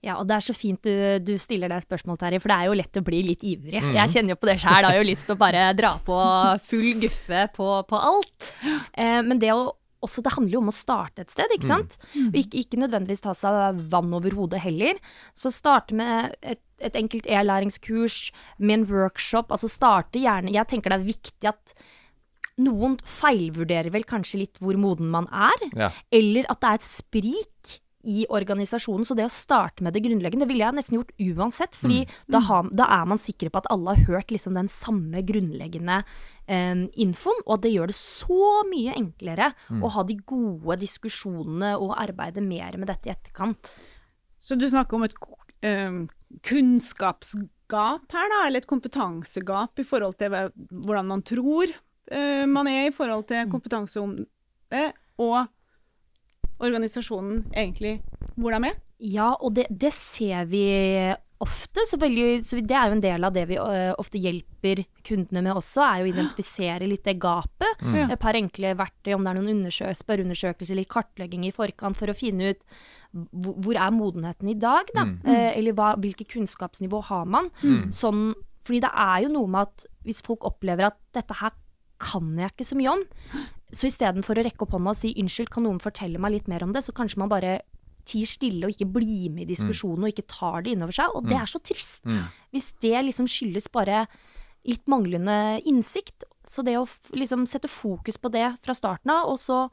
Ja, 0.06 0.20
og 0.22 0.28
det 0.30 0.38
er 0.38 0.46
så 0.46 0.54
fint 0.54 0.86
du, 0.86 0.94
du 1.26 1.34
stiller 1.42 1.72
deg 1.72 1.82
spørsmålet, 1.84 2.22
Terje, 2.22 2.42
for 2.44 2.54
det 2.54 2.58
er 2.58 2.70
jo 2.70 2.78
lett 2.78 3.00
å 3.00 3.06
bli 3.06 3.24
litt 3.32 3.44
ivrig. 3.48 3.82
Jeg 3.82 4.14
kjenner 4.14 4.36
jo 4.36 4.40
på 4.40 4.50
det 4.50 4.60
sjøl, 4.62 4.86
har 4.86 5.00
jo 5.00 5.08
lyst 5.08 5.26
til 5.28 5.36
å 5.36 5.42
bare 5.42 5.66
dra 5.78 5.96
på 6.06 6.20
full 6.70 7.02
guffe 7.02 7.48
på, 7.56 7.72
på 7.90 8.06
alt. 8.12 8.52
Eh, 8.94 9.20
men 9.26 9.42
det 9.42 9.54
å 9.56 9.68
også, 10.06 10.22
det 10.22 10.34
handler 10.36 10.54
jo 10.54 10.62
om 10.62 10.72
å 10.72 10.76
starte 10.76 11.24
et 11.24 11.34
sted, 11.34 11.52
ikke 11.56 11.68
sant? 11.68 11.96
Og 12.30 12.36
ikke, 12.38 12.62
ikke 12.62 12.80
nødvendigvis 12.84 13.24
ta 13.26 13.34
seg 13.38 13.80
vann 13.92 14.14
over 14.14 14.36
hodet 14.38 14.62
heller. 14.62 15.00
Så 15.38 15.50
starte 15.54 15.98
med 15.98 16.36
et, 16.46 16.62
et 16.78 16.98
enkelt 17.00 17.26
e-læringskurs, 17.26 18.20
med 18.62 18.76
en 18.76 18.86
workshop. 18.92 19.50
Altså 19.54 19.70
starte 19.72 20.22
gjerne 20.22 20.54
Jeg 20.54 20.70
tenker 20.70 20.94
det 20.94 21.00
er 21.02 21.08
viktig 21.08 21.50
at 21.50 21.74
noen 22.62 22.98
feilvurderer 23.06 23.94
vel 23.94 24.06
kanskje 24.08 24.44
litt 24.44 24.62
hvor 24.62 24.78
moden 24.82 25.10
man 25.14 25.28
er. 25.34 25.68
Ja. 25.78 25.92
Eller 26.14 26.48
at 26.52 26.62
det 26.62 26.70
er 26.70 26.80
et 26.80 26.88
sprik 26.88 27.76
i 28.04 28.26
organisasjonen. 28.30 29.06
Så 29.06 29.16
det 29.18 29.26
å 29.28 29.34
starte 29.34 29.84
med 29.86 29.96
det 29.96 30.04
grunnleggende 30.06 30.46
det 30.46 30.52
ville 30.52 30.66
jeg 30.66 30.78
nesten 30.78 31.00
gjort 31.00 31.14
uansett. 31.18 31.76
fordi 31.76 32.04
da, 32.28 32.42
har, 32.46 32.70
da 32.72 32.88
er 33.00 33.10
man 33.10 33.22
sikker 33.22 33.52
på 33.52 33.62
at 33.62 33.70
alle 33.74 33.96
har 33.96 34.12
hørt 34.12 34.32
liksom 34.32 34.58
den 34.58 34.70
samme 34.72 35.24
grunnleggende 35.28 36.04
eh, 36.46 36.86
infoen. 37.04 37.42
Og 37.46 37.58
at 37.58 37.66
det 37.66 37.74
gjør 37.74 37.92
det 37.92 37.98
så 38.00 38.54
mye 38.70 38.96
enklere 38.98 39.52
å 39.82 39.92
ha 39.98 40.06
de 40.08 40.20
gode 40.28 40.80
diskusjonene 40.84 41.76
og 41.78 41.98
arbeide 41.98 42.44
mer 42.46 42.78
med 42.80 42.92
dette 42.92 43.10
i 43.10 43.16
etterkant. 43.16 43.72
Så 44.38 44.56
du 44.56 44.68
snakker 44.70 45.00
om 45.00 45.08
et 45.08 45.18
eh, 45.66 46.00
kunnskapsgap 46.48 48.14
her, 48.14 48.32
da, 48.32 48.46
eller 48.46 48.62
et 48.62 48.70
kompetansegap 48.70 49.82
i 49.82 49.88
forhold 49.88 50.16
til 50.22 50.32
hvordan 50.86 51.10
man 51.10 51.26
tror 51.26 51.74
eh, 52.12 52.46
man 52.48 52.70
er 52.72 52.88
i 52.88 52.96
forhold 52.96 53.28
til 53.28 53.50
kompetanse 53.52 54.00
om 54.00 54.16
det, 54.72 54.92
og 55.18 55.48
organisasjonen 56.64 57.46
egentlig 57.54 58.00
hvor 58.38 58.54
det 58.54 58.74
er. 58.74 58.84
Ja, 58.98 59.32
og 59.36 59.54
det, 59.58 59.68
det 59.70 59.94
ser 59.94 60.46
vi 60.50 60.66
ofte. 61.44 61.84
Så, 61.86 62.00
veldig, 62.02 62.42
så 62.46 62.58
det 62.66 62.74
er 62.74 62.90
jo 62.90 62.96
en 62.98 63.04
del 63.04 63.26
av 63.28 63.34
det 63.36 63.44
vi 63.50 63.58
ofte 63.60 64.22
hjelper 64.22 64.82
kundene 65.06 65.44
med 65.46 65.58
også, 65.60 65.84
er 65.86 66.00
jo 66.02 66.08
å 66.08 66.12
identifisere 66.12 66.90
litt 66.90 67.06
det 67.06 67.18
gapet. 67.22 67.84
Mm. 67.86 68.14
Et 68.14 68.22
par 68.22 68.38
enkle 68.38 68.74
verktøy, 68.80 69.14
om 69.16 69.26
det 69.26 69.32
er 69.32 69.40
noen 69.40 69.54
undersø 69.54 69.92
spørreundersøkelser 70.02 70.76
eller 70.76 70.90
kartlegging 70.90 71.46
i 71.48 71.54
forkant 71.54 72.00
for 72.00 72.10
å 72.10 72.18
finne 72.18 72.54
ut 72.54 72.66
hvor, 73.12 73.54
hvor 73.54 73.80
er 73.80 73.94
modenheten 73.96 74.50
i 74.52 74.58
dag, 74.60 74.90
da? 74.94 75.06
Mm. 75.08 75.22
eller 75.30 75.78
hva, 75.78 75.94
hvilket 76.02 76.34
kunnskapsnivå 76.34 77.06
har 77.12 77.30
man? 77.30 77.52
Sånn, 77.94 78.32
fordi 78.68 78.82
det 78.84 78.92
er 78.92 79.24
jo 79.26 79.32
noe 79.38 79.54
med 79.54 79.70
at 79.70 79.88
hvis 80.08 80.26
folk 80.26 80.46
opplever 80.48 80.90
at 80.90 81.00
dette 81.16 81.38
her 81.40 81.56
kan 82.02 82.34
jeg 82.38 82.54
ikke 82.54 82.68
så 82.68 82.78
mye 82.78 82.92
om, 82.94 83.06
så 83.74 83.88
istedenfor 83.90 84.40
å 84.40 84.44
rekke 84.46 84.64
opp 84.64 84.72
hånda 84.78 84.94
og 84.94 84.96
si 85.00 85.14
unnskyld, 85.20 85.50
kan 85.52 85.64
noen 85.68 85.80
fortelle 85.84 86.20
meg 86.20 86.32
litt 86.38 86.48
mer 86.48 86.64
om 86.64 86.72
det, 86.74 86.84
så 86.86 86.94
kanskje 86.96 87.18
man 87.20 87.30
bare 87.30 87.62
tier 88.08 88.26
stille 88.26 88.64
og 88.64 88.72
ikke 88.72 88.88
blir 88.94 89.30
med 89.36 89.44
i 89.44 89.54
diskusjonen 89.54 90.06
og 90.06 90.14
ikke 90.14 90.28
tar 90.32 90.62
det 90.64 90.72
innover 90.78 90.96
seg. 90.96 91.12
Og 91.14 91.26
det 91.28 91.36
er 91.42 91.46
så 91.52 91.60
trist. 91.60 92.06
Hvis 92.56 92.70
det 92.80 92.96
liksom 93.04 93.28
skyldes 93.28 93.68
bare 93.72 94.06
litt 94.68 94.88
manglende 94.88 95.62
innsikt. 95.66 96.24
Så 96.48 96.64
det 96.64 96.78
å 96.80 96.88
liksom 97.12 97.46
sette 97.46 97.68
fokus 97.68 98.18
på 98.18 98.32
det 98.32 98.56
fra 98.64 98.74
starten 98.74 99.12
av, 99.12 99.28
og 99.28 99.38
så 99.40 99.70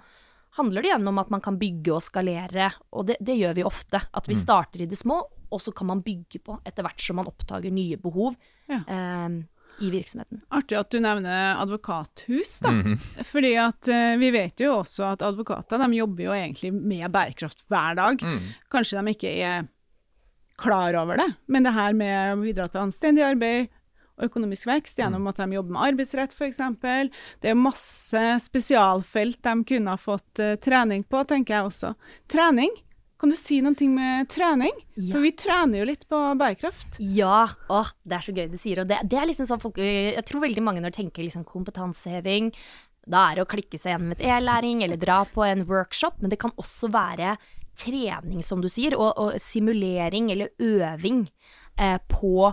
handler 0.59 0.83
det 0.83 0.89
igjen 0.91 1.09
om 1.09 1.19
at 1.19 1.31
man 1.31 1.41
kan 1.41 1.57
bygge 1.59 1.95
og 1.95 2.03
skalere, 2.03 2.73
og 2.93 3.07
det, 3.07 3.17
det 3.21 3.37
gjør 3.39 3.55
vi 3.55 3.63
ofte. 3.67 4.01
At 4.13 4.27
vi 4.29 4.35
starter 4.39 4.83
i 4.83 4.87
det 4.87 4.99
små, 4.99 5.21
og 5.51 5.61
så 5.63 5.71
kan 5.75 5.87
man 5.87 6.03
bygge 6.03 6.41
på 6.43 6.59
etter 6.67 6.83
hvert 6.83 7.01
som 7.01 7.17
man 7.17 7.27
oppdager 7.31 7.71
nye 7.71 7.97
behov 7.97 8.35
Ja. 8.69 8.81
eh, 8.87 9.29
i 9.83 9.91
virksomheten. 9.91 10.43
Artig 10.55 10.79
at 10.79 10.91
du 10.93 11.01
nevner 11.03 11.61
advokathus, 11.63 12.59
da. 12.65 12.73
Fordi 13.27 13.55
at 13.61 13.91
uh, 13.91 14.15
vi 14.21 14.31
vet 14.35 14.61
jo 14.63 14.79
også 14.81 15.09
at 15.13 15.25
advokater 15.27 15.83
de 15.83 16.01
jobber 16.01 16.29
jo 16.29 16.35
egentlig 16.37 16.73
med 16.75 17.07
bærekraft 17.15 17.65
hver 17.71 17.99
dag. 17.99 18.27
Kanskje 18.73 19.01
de 19.01 19.15
ikke 19.15 19.33
er 19.35 19.71
klar 20.61 20.95
over 21.01 21.19
det, 21.19 21.31
men 21.51 21.67
det 21.67 21.75
her 21.75 21.97
med 21.99 22.37
å 22.37 22.43
bidra 22.45 22.69
til 22.71 22.85
anstendig 22.85 23.25
arbeid 23.27 23.73
og 24.15 24.29
økonomisk 24.29 24.69
vekst 24.71 25.01
gjennom 25.01 25.27
at 25.27 25.41
de 25.43 25.57
jobber 25.57 25.75
med 25.75 25.87
arbeidsrett 25.89 26.35
f.eks. 26.37 26.61
Det 27.43 27.51
er 27.51 27.59
masse 27.59 28.25
spesialfelt 28.45 29.41
de 29.43 29.55
kunne 29.73 29.97
ha 29.97 30.01
fått 30.01 30.43
uh, 30.43 30.55
trening 30.63 31.03
på, 31.03 31.25
tenker 31.27 31.59
jeg 31.59 31.71
også. 31.73 31.95
Trening. 32.31 32.71
Kan 33.21 33.31
du 33.31 33.37
si 33.39 33.61
noen 33.65 33.77
ting 33.79 33.93
med 33.95 34.29
trening? 34.33 34.75
Ja. 34.99 35.15
For 35.15 35.25
vi 35.25 35.31
trener 35.39 35.81
jo 35.81 35.87
litt 35.89 36.03
på 36.11 36.19
bærekraft. 36.41 36.99
Ja, 36.99 37.45
å, 37.73 37.83
det 38.05 38.19
er 38.19 38.27
så 38.27 38.35
gøy 38.37 38.49
du 38.53 38.59
sier. 38.61 38.83
Og 38.83 38.91
det, 38.91 38.99
det 39.09 39.21
er 39.21 39.29
liksom 39.31 39.49
sånn 39.49 39.63
folk 39.63 39.79
Jeg 39.81 40.25
tror 40.29 40.45
veldig 40.45 40.65
mange 40.67 40.83
når 40.83 40.93
de 40.93 41.03
tenker 41.03 41.25
liksom 41.27 41.47
kompetanseheving, 41.49 42.51
Da 43.07 43.27
er 43.31 43.37
det 43.39 43.45
å 43.45 43.51
klikke 43.51 43.79
seg 43.79 43.95
gjennom 43.95 44.15
et 44.17 44.23
e-læring 44.25 44.83
eller 44.85 44.97
dra 45.01 45.23
på 45.29 45.45
en 45.45 45.67
workshop, 45.69 46.21
men 46.21 46.33
det 46.33 46.39
kan 46.41 46.55
også 46.57 46.89
være 46.93 47.37
trening, 47.77 48.43
som 48.47 48.63
du 48.63 48.69
sier, 48.71 48.95
og, 48.97 49.11
og 49.19 49.35
simulering 49.43 50.31
eller 50.33 50.53
øving 50.63 51.27
eh, 51.77 51.99
på 52.09 52.53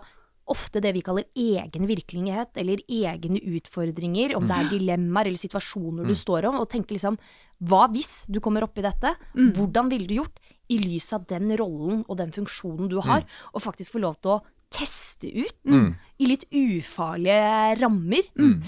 ofte 0.52 0.82
det 0.84 0.92
vi 0.98 1.04
kaller 1.06 1.24
egen 1.38 1.86
virkelighet, 1.88 2.58
eller 2.60 2.82
egne 2.92 3.40
utfordringer, 3.54 4.34
om 4.36 4.50
det 4.50 4.58
er 4.58 4.72
dilemmaer 4.74 5.30
eller 5.30 5.40
situasjoner 5.40 6.10
du 6.10 6.16
står 6.18 6.50
om, 6.50 6.58
og 6.60 6.68
tenke 6.74 6.98
liksom 6.98 7.16
hva 7.70 7.86
hvis 7.94 8.26
du 8.28 8.42
kommer 8.44 8.66
opp 8.66 8.76
i 8.82 8.84
dette? 8.84 9.14
Hvordan 9.56 9.92
ville 9.94 10.10
du 10.10 10.18
gjort? 10.18 10.42
I 10.72 10.78
lys 10.80 11.12
av 11.18 11.28
den 11.30 11.52
rollen 11.60 12.06
og 12.08 12.18
den 12.22 12.32
funksjonen 12.32 12.90
du 12.92 13.02
har, 13.04 13.26
og 13.52 13.66
faktisk 13.66 13.98
få 13.98 14.04
lov 14.06 14.18
til 14.22 14.38
å 14.38 14.42
teste 14.72 15.28
ut 15.28 15.68
i 16.22 16.30
litt 16.30 16.44
ufarlige 16.54 17.78
rammer 17.82 18.28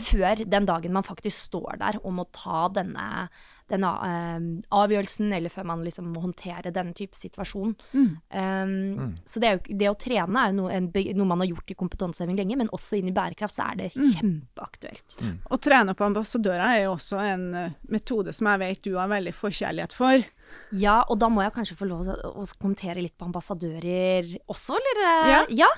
før 0.10 0.44
den 0.50 0.66
dagen 0.70 0.96
man 0.96 1.06
faktisk 1.06 1.38
står 1.52 1.78
der 1.82 2.00
og 2.02 2.16
må 2.18 2.26
ta 2.34 2.64
denne, 2.74 3.28
denne 3.70 3.90
uh, 4.02 4.40
avgjørelsen, 4.74 5.30
eller 5.38 5.54
før 5.54 5.68
man 5.70 5.84
liksom 5.86 6.08
må 6.16 6.24
håndtere 6.24 6.74
denne 6.74 6.96
type 6.98 7.16
situasjon. 7.18 7.76
Um, 7.94 9.14
Så 9.30 9.40
det, 9.44 9.48
er 9.52 9.60
jo, 9.60 9.78
det 9.84 9.90
å 9.92 9.98
trene 10.02 10.40
er 10.42 10.52
jo 10.52 10.58
noe, 10.64 10.72
en, 10.74 10.90
noe 11.20 11.30
man 11.30 11.44
har 11.44 11.52
gjort 11.52 11.74
i 11.74 11.78
kompetanseheving 11.80 12.40
lenge, 12.42 12.58
men 12.64 12.72
også 12.74 12.98
inn 13.00 13.12
i 13.12 13.16
bærekraft 13.16 13.56
så 13.60 13.68
er 13.70 13.84
det 13.84 13.92
kjempeaktuelt. 13.94 15.20
Å 15.46 15.62
trene 15.62 15.94
på 15.98 16.08
ambassadører 16.10 16.66
er 16.66 16.82
jo 16.86 16.96
også 16.96 17.22
en 17.22 17.46
eh, 17.60 17.78
metode 17.94 18.34
som 18.34 18.50
jeg 18.52 18.64
vet 18.64 18.84
du 18.84 18.98
har 18.98 19.12
veldig 19.14 19.36
forkjærlighet 19.38 19.94
for. 19.94 20.26
Ja, 20.74 21.04
og 21.08 21.22
da 21.22 21.30
må 21.30 21.46
jeg 21.46 21.54
kanskje 21.56 21.78
få 21.80 21.88
lov 21.90 22.04
til 22.10 22.20
å 22.34 22.46
kommentere 22.58 23.04
litt 23.04 23.16
på 23.18 23.30
ambassadører 23.30 24.36
også, 24.50 24.78
eller? 24.82 25.06
Ja. 25.30 25.46
ja. 25.64 25.72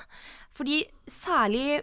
Fordi 0.56 0.84
særlig 1.10 1.82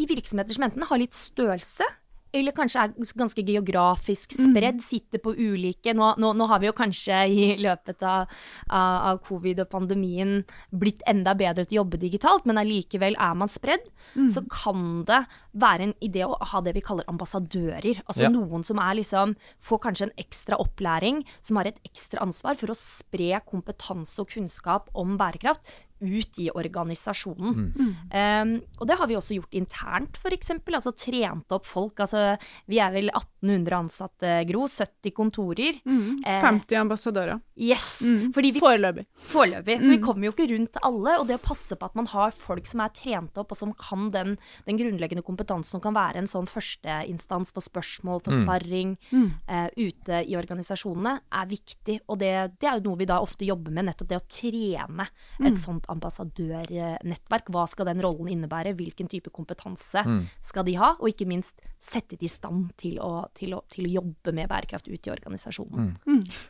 i 0.00 0.06
virksomheter 0.08 0.56
som 0.56 0.64
enten 0.66 0.86
har 0.88 1.00
litt 1.02 1.16
størrelse, 1.16 1.86
eller 2.32 2.54
kanskje 2.56 2.80
er 2.80 2.92
ganske 3.20 3.42
geografisk 3.44 4.32
spredd, 4.32 4.78
sitter 4.80 5.20
på 5.22 5.34
ulike 5.36 5.92
nå, 5.92 6.14
nå, 6.16 6.30
nå 6.32 6.46
har 6.48 6.62
vi 6.62 6.70
jo 6.70 6.74
kanskje 6.76 7.18
i 7.28 7.48
løpet 7.60 8.04
av, 8.08 8.30
av, 8.72 9.20
covid 9.26 9.60
og 9.64 9.68
pandemien 9.72 10.38
blitt 10.72 11.04
enda 11.08 11.34
bedre 11.36 11.66
til 11.66 11.76
å 11.76 11.82
jobbe 11.82 12.00
digitalt, 12.00 12.48
men 12.48 12.60
allikevel 12.62 13.18
er 13.20 13.36
man 13.36 13.52
spredd, 13.52 13.84
så 14.32 14.44
kan 14.48 15.04
det 15.08 15.20
være 15.60 15.90
en 15.90 15.94
idé 16.04 16.24
å 16.24 16.38
ha 16.54 16.64
det 16.64 16.72
vi 16.78 16.84
kaller 16.84 17.08
ambassadører. 17.12 18.00
Altså 18.06 18.24
Ja. 18.24 18.32
noen 18.32 18.64
som 18.64 18.78
er 18.78 18.96
liksom 18.96 19.36
får 19.60 19.84
kanskje 19.84 20.08
en 20.08 20.16
ekstra 20.16 20.56
opplæring, 20.56 21.24
som 21.42 21.60
har 21.60 21.68
et 21.68 21.80
ekstra 21.84 22.22
ansvar 22.24 22.56
for 22.56 22.72
å 22.72 22.78
spre 22.78 23.42
kompetanse 23.44 24.20
og 24.22 24.32
kunnskap 24.32 24.88
om 24.94 25.18
bærekraft 25.18 25.68
ut 26.02 26.38
i 26.42 26.48
organisasjonen. 26.50 27.70
Um, 28.12 28.54
og 28.80 28.88
det 28.88 28.98
har 28.98 29.08
vi 29.10 29.16
også 29.18 29.36
gjort 29.38 29.56
internt, 29.56 30.18
f.eks. 30.20 30.52
Altså 30.72 30.92
trent 30.96 31.54
opp 31.54 31.66
folk. 31.68 32.02
Altså, 32.02 32.34
vi 32.70 32.80
er 32.82 32.92
vel 32.94 33.10
1800 33.12 33.78
ansatte, 33.78 34.34
Gro. 34.48 34.66
70 34.68 35.14
kontorer. 35.16 35.78
Mm. 35.88 36.22
50 36.26 36.80
ambassadører. 36.80 37.40
Yes! 37.56 38.02
Mm. 38.06 38.32
Fordi 38.34 38.52
vi 38.54 38.62
Foreløpig. 38.62 39.06
Foreløpig. 39.32 39.78
For 39.82 39.92
vi 39.92 40.00
kommer 40.02 40.28
jo 40.28 40.34
ikke 40.34 40.48
rundt 40.54 40.78
alle. 40.82 41.16
Og 41.20 41.28
det 41.28 41.38
å 41.38 41.42
passe 41.42 41.78
på 41.78 41.88
at 41.88 41.98
man 41.98 42.08
har 42.12 42.34
folk 42.36 42.68
som 42.70 42.84
er 42.84 42.94
trent 42.96 43.38
opp, 43.40 43.54
og 43.54 43.58
som 43.58 43.74
kan 43.78 44.08
den, 44.14 44.36
den 44.68 44.80
grunnleggende 44.80 45.24
kompetansen, 45.26 45.76
som 45.76 45.82
kan 45.84 45.96
være 45.96 46.22
en 46.22 46.30
sånn 46.30 46.48
førsteinstans 46.50 47.54
for 47.54 47.64
spørsmål, 47.64 48.22
for 48.24 48.42
sparring 48.42 48.96
uh, 49.12 49.68
ute 49.78 50.22
i 50.26 50.36
organisasjonene, 50.38 51.16
er 51.32 51.50
viktig. 51.50 52.00
Og 52.08 52.20
det, 52.22 52.32
det 52.60 52.68
er 52.68 52.78
jo 52.80 52.90
noe 52.90 53.02
vi 53.02 53.08
da 53.10 53.20
ofte 53.24 53.48
jobber 53.48 53.74
med, 53.74 53.88
nettopp 53.90 54.10
det 54.10 54.20
å 54.20 54.26
trene 54.26 55.08
et 55.42 55.60
sånt 55.60 55.88
ambassadørnettverk. 55.92 57.50
Hva 57.52 57.66
skal 57.70 57.88
den 57.90 58.02
rollen 58.04 58.28
innebære? 58.32 58.74
Hvilken 58.78 59.08
type 59.12 59.30
kompetanse 59.34 60.02
skal 60.42 60.64
de 60.68 60.74
ha? 60.80 60.94
Og 61.00 61.12
ikke 61.12 61.26
minst 61.28 61.60
sette 61.82 62.16
de 62.18 62.26
i 62.26 62.30
stand 62.30 62.70
til 62.78 62.98
å, 63.02 63.26
til 63.34 63.54
å, 63.56 63.62
til 63.72 63.88
å 63.88 63.92
jobbe 63.98 64.32
med 64.36 64.48
bærekraft 64.50 64.86
ute 64.88 65.10
i 65.10 65.12
organisasjonen. 65.14 65.96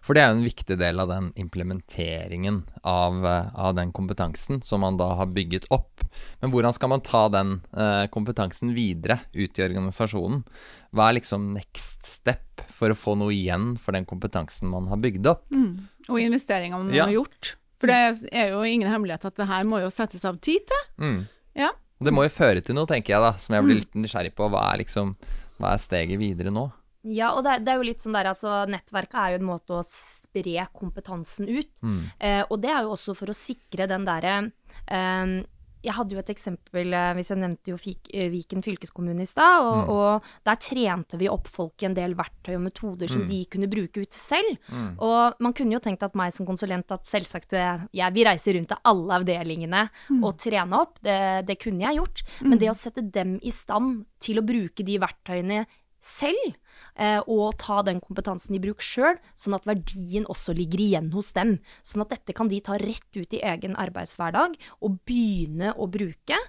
For 0.05 0.14
det 0.14 0.22
er 0.24 0.33
jo 0.33 0.38
en 0.40 0.44
viktig 0.46 0.76
del 0.81 1.00
av 1.00 1.09
den 1.09 1.31
implementeringen 1.40 2.62
av, 2.85 3.24
eh, 3.26 3.48
av 3.55 3.74
den 3.78 3.92
kompetansen 3.96 4.61
som 4.64 4.81
man 4.85 4.98
da 5.00 5.12
har 5.18 5.26
bygget 5.33 5.68
opp. 5.72 6.02
Men 6.42 6.52
hvordan 6.52 6.74
skal 6.76 6.92
man 6.92 7.00
ta 7.07 7.26
den 7.33 7.61
eh, 7.72 8.07
kompetansen 8.12 8.74
videre 8.76 9.20
ut 9.33 9.59
i 9.59 9.64
organisasjonen? 9.64 10.42
Hva 10.92 11.09
er 11.09 11.16
liksom 11.20 11.52
next 11.57 12.05
step 12.05 12.61
for 12.72 12.92
å 12.92 12.98
få 12.98 13.14
noe 13.16 13.33
igjen 13.33 13.72
for 13.81 13.96
den 13.96 14.05
kompetansen 14.09 14.68
man 14.68 14.90
har 14.92 15.00
bygd 15.00 15.26
opp? 15.31 15.46
Og 16.11 16.18
investeringene 16.20 16.85
man 16.85 16.92
Ja. 16.94 17.07
har 17.09 17.16
gjort. 17.16 17.55
For 17.83 17.90
det 17.90 18.31
er 18.33 18.53
jo 18.55 18.62
ingen 18.68 18.88
hemmelighet 18.90 19.25
at 19.29 19.38
det 19.42 19.49
her 19.51 19.64
må 19.68 19.81
jo 19.83 19.90
settes 19.92 20.23
av 20.29 20.38
tid 20.45 20.62
til. 20.71 20.85
Mm. 21.03 21.21
Ja. 21.59 21.73
Det 22.03 22.12
må 22.14 22.25
jo 22.27 22.33
føre 22.35 22.62
til 22.64 22.75
noe, 22.79 22.87
tenker 22.90 23.14
jeg 23.16 23.23
da, 23.23 23.33
som 23.38 23.55
jeg 23.59 23.66
blir 23.66 23.81
litt 23.83 23.99
nysgjerrig 23.99 24.33
på. 24.38 24.47
Hva 24.51 24.62
er 24.73 24.81
liksom, 24.85 25.12
hva 25.61 25.75
er 25.77 25.83
steget 25.83 26.18
videre 26.23 26.51
nå? 26.55 26.68
Ja, 27.03 27.33
og 27.35 27.42
det, 27.42 27.57
er- 27.57 27.62
det 27.66 27.73
er 27.73 27.81
jo 27.81 27.87
litt 27.88 28.03
sånn 28.03 28.14
der, 28.14 28.29
altså 28.31 28.61
nettverket 28.71 29.18
er 29.18 29.33
jo 29.35 29.38
en 29.42 29.49
måte 29.49 29.75
å 29.75 29.83
spre 29.87 30.66
kompetansen 30.73 31.49
ut. 31.51 31.73
Eh, 32.23 32.45
og 32.49 32.61
det 32.62 32.71
er 32.71 32.85
jo 32.87 32.92
også 32.95 33.14
for 33.18 33.31
å 33.31 33.35
sikre 33.37 33.88
den 33.90 34.07
derre 34.07 34.37
eh, 34.87 35.35
Jeg 35.83 35.97
hadde 35.97 36.14
jo 36.14 36.21
et 36.23 36.31
eksempel, 36.33 36.95
eh, 36.95 37.12
hvis 37.18 37.33
jeg 37.33 37.40
nevnte 37.42 37.73
jo 37.73 37.79
Fik, 37.81 38.11
eh, 38.14 38.29
Viken 38.33 38.62
fylkeskommune 38.64 39.25
i 39.25 39.29
stad, 39.29 39.66
og, 39.66 39.90
og 39.92 40.31
der 40.47 40.61
trente 40.62 41.18
vi 41.21 41.31
opp 41.31 41.51
folk 41.51 41.83
i 41.83 41.88
en 41.88 41.97
del 41.97 42.14
verktøy 42.18 42.55
og 42.57 42.64
metoder 42.68 43.11
som 43.11 43.25
de 43.29 43.42
kunne 43.51 43.71
bruke 43.71 44.05
ut 44.05 44.14
selv. 44.14 44.57
Og 45.03 45.42
man 45.42 45.57
kunne 45.57 45.77
jo 45.77 45.83
tenkt 45.83 46.05
at 46.07 46.16
meg 46.18 46.35
som 46.35 46.49
konsulent 46.49 46.95
at 46.95 47.09
selvsagt 47.09 47.57
eh, 47.59 47.85
jeg 48.03 48.14
vil 48.14 48.29
reise 48.31 48.55
rundt 48.55 48.73
til 48.73 48.83
alle 48.92 49.21
avdelingene 49.21 49.85
og 50.21 50.33
trene 50.40 50.79
opp, 50.79 50.99
det, 51.05 51.18
det 51.49 51.59
kunne 51.62 51.85
jeg 51.87 52.01
gjort. 52.01 52.25
Men 52.47 52.62
det 52.62 52.71
å 52.71 52.79
sette 52.79 53.03
dem 53.03 53.38
i 53.42 53.53
stand 53.55 54.05
til 54.23 54.38
å 54.38 54.47
bruke 54.47 54.87
de 54.87 54.99
verktøyene 55.03 55.64
selv, 56.03 56.57
eh, 56.99 57.21
og 57.31 57.55
ta 57.62 57.81
den 57.87 58.01
kompetansen 58.03 58.57
i 58.59 58.62
bruk 58.62 58.83
sjøl, 58.83 59.21
sånn 59.38 59.57
at 59.57 59.69
verdien 59.69 60.27
også 60.31 60.55
ligger 60.57 60.83
igjen 60.83 61.12
hos 61.15 61.33
dem. 61.37 61.59
Sånn 61.87 62.05
at 62.05 62.12
dette 62.17 62.35
kan 62.37 62.51
de 62.51 62.59
ta 62.61 62.79
rett 62.83 63.19
ut 63.19 63.38
i 63.38 63.43
egen 63.53 63.79
arbeidshverdag 63.79 64.59
og 64.83 64.99
begynne 65.09 65.77
å 65.79 65.88
bruke. 65.91 66.41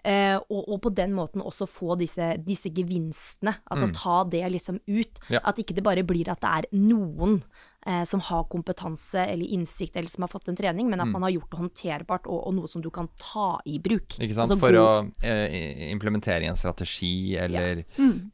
Uh, 0.00 0.40
og, 0.48 0.62
og 0.64 0.78
på 0.86 0.90
den 0.96 1.12
måten 1.12 1.42
også 1.44 1.66
få 1.68 1.92
disse, 2.00 2.30
disse 2.40 2.70
gevinstene. 2.72 3.52
Altså 3.68 3.90
ta 3.92 4.22
det 4.32 4.46
liksom 4.54 4.78
ut. 4.88 5.20
Ja. 5.28 5.42
At 5.44 5.60
ikke 5.60 5.76
det 5.76 5.84
bare 5.84 6.06
blir 6.08 6.30
at 6.32 6.40
det 6.40 6.52
er 6.62 6.68
noen 6.72 7.42
eh, 7.86 8.04
som 8.04 8.20
har 8.20 8.44
kompetanse 8.52 9.24
eller 9.24 9.46
innsikt, 9.46 9.96
eller 9.96 10.08
som 10.08 10.22
har 10.22 10.28
fått 10.32 10.48
en 10.48 10.56
trening, 10.56 10.90
men 10.90 11.00
at 11.00 11.08
man 11.08 11.22
har 11.22 11.30
gjort 11.30 11.50
det 11.50 11.60
håndterbart 11.60 12.26
og, 12.26 12.46
og 12.48 12.54
noe 12.54 12.68
som 12.68 12.82
du 12.84 12.90
kan 12.90 13.08
ta 13.20 13.60
i 13.64 13.78
bruk. 13.82 14.18
Ikke 14.18 14.34
sant? 14.36 14.50
Altså 14.50 14.58
For 14.60 14.76
god... 14.76 15.10
å 15.10 15.26
eh, 15.26 15.90
implementere 15.90 16.44
i 16.44 16.50
en 16.50 16.58
strategi, 16.58 17.36
eller 17.40 17.84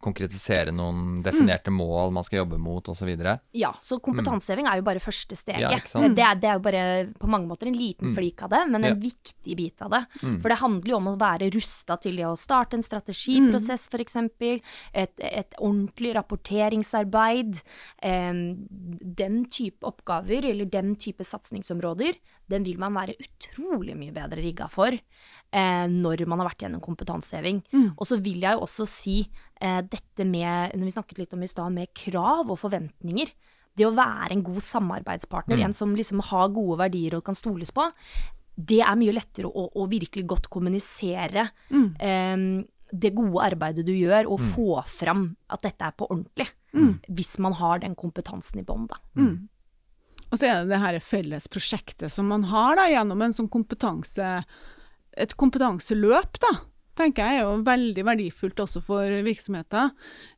konkretisere 0.03 0.73
noen 0.75 1.21
definerte 1.25 1.71
mål 1.75 2.13
man 2.17 2.27
skal 2.27 2.43
jobbe 2.45 2.59
mot, 2.59 2.89
osv. 2.89 3.13
Ja, 3.57 3.73
så 3.83 3.99
kompetanseheving 4.03 4.67
er 4.71 4.81
jo 4.81 4.87
bare 4.87 5.03
første 5.03 5.37
steget. 5.39 5.63
Ja, 5.67 5.79
det, 6.09 6.23
er, 6.23 6.41
det 6.41 6.51
er 6.51 6.59
jo 6.59 6.65
bare 6.67 6.85
på 7.19 7.31
mange 7.31 7.49
måter 7.51 7.71
en 7.71 7.79
liten 7.79 8.15
flik 8.17 8.43
av 8.47 8.51
det, 8.55 8.63
men 8.71 8.83
en 8.85 8.95
Ja. 8.95 8.95
viktig 8.97 9.57
bit 9.57 9.83
av 9.83 9.91
det. 9.93 10.03
For 10.43 10.49
det 10.53 10.59
handler 10.61 10.91
jo 10.91 10.97
om 10.97 11.09
å 11.13 11.17
være 11.21 11.51
rusta 11.55 11.97
til 12.01 12.21
å 12.27 12.35
starte 12.39 12.79
en 12.79 12.85
strategiprosess, 12.87 13.89
for 13.93 14.03
f.eks. 14.03 14.17
Et, 14.93 15.13
et 15.21 15.57
ordentlig 15.59 16.15
rapporteringsarbeid. 16.17 17.61
Eh, 18.03 18.33
den 19.21 19.36
type 19.53 19.85
oppgaver, 19.87 20.46
eller 20.49 20.68
den 20.70 20.94
type 21.01 21.25
satsingsområder, 21.25 22.16
den 22.51 22.64
vil 22.66 22.79
man 22.81 22.96
være 22.96 23.16
utrolig 23.20 23.96
mye 23.99 24.14
bedre 24.14 24.40
rigga 24.40 24.68
for 24.72 24.94
eh, 24.96 25.87
når 25.92 26.25
man 26.27 26.40
har 26.40 26.51
vært 26.51 26.64
gjennom 26.64 26.83
kompetanseheving. 26.85 27.61
Og 27.96 28.07
så 28.09 28.18
vil 28.22 28.40
jeg 28.42 28.57
jo 28.57 28.64
også 28.66 28.87
si 28.88 29.18
eh, 29.61 29.83
dette 29.83 30.25
med, 30.25 30.72
når 30.75 30.88
vi 30.88 30.94
snakket 30.96 31.20
litt 31.22 31.37
om 31.37 31.44
i 31.44 31.51
stad, 31.51 31.75
med 31.75 31.92
krav 31.94 32.49
og 32.49 32.59
forventninger. 32.62 33.35
Det 33.77 33.85
å 33.85 33.92
være 33.92 34.33
en 34.33 34.46
god 34.46 34.62
samarbeidspartner, 34.64 35.61
en 35.61 35.77
som 35.77 35.92
liksom 35.94 36.22
har 36.31 36.49
gode 36.55 36.81
verdier 36.81 37.18
og 37.18 37.27
kan 37.27 37.37
stoles 37.37 37.75
på, 37.77 37.90
det 38.57 38.81
er 38.81 38.96
mye 38.96 39.12
lettere 39.12 39.51
å, 39.51 39.66
å 39.68 39.85
virkelig 39.90 40.25
godt 40.25 40.46
kommunisere 40.49 41.51
eh, 42.01 42.37
det 42.92 43.14
gode 43.16 43.42
arbeidet 43.42 43.87
du 43.87 43.92
gjør, 43.92 44.29
og 44.31 44.40
få 44.55 44.83
fram 44.87 45.37
at 45.51 45.62
dette 45.66 45.85
er 45.85 45.94
på 45.96 46.07
ordentlig. 46.11 46.46
Hvis 47.09 47.38
man 47.42 47.53
har 47.59 47.81
den 47.83 47.94
kompetansen 47.99 48.61
i 48.61 48.64
bånn, 48.66 48.87
da. 48.87 49.01
Og 50.31 50.38
så 50.38 50.46
er 50.46 50.55
det 50.62 50.72
det 50.75 50.81
her 50.83 50.99
felles 51.01 51.46
prosjektet 51.49 52.11
som 52.12 52.27
man 52.29 52.44
har 52.51 52.77
da, 52.77 52.88
gjennom 52.90 53.22
en 53.22 53.33
sånn 53.33 53.49
kompetanse, 53.49 54.44
et 55.16 55.35
kompetanseløp, 55.38 56.38
da. 56.42 56.53
tenker 56.96 57.22
jeg 57.27 57.40
er 57.40 57.44
jo 57.44 57.62
veldig 57.66 58.05
verdifullt 58.05 58.61
også 58.61 58.81
for 58.85 59.05
virksomheter. 59.27 59.90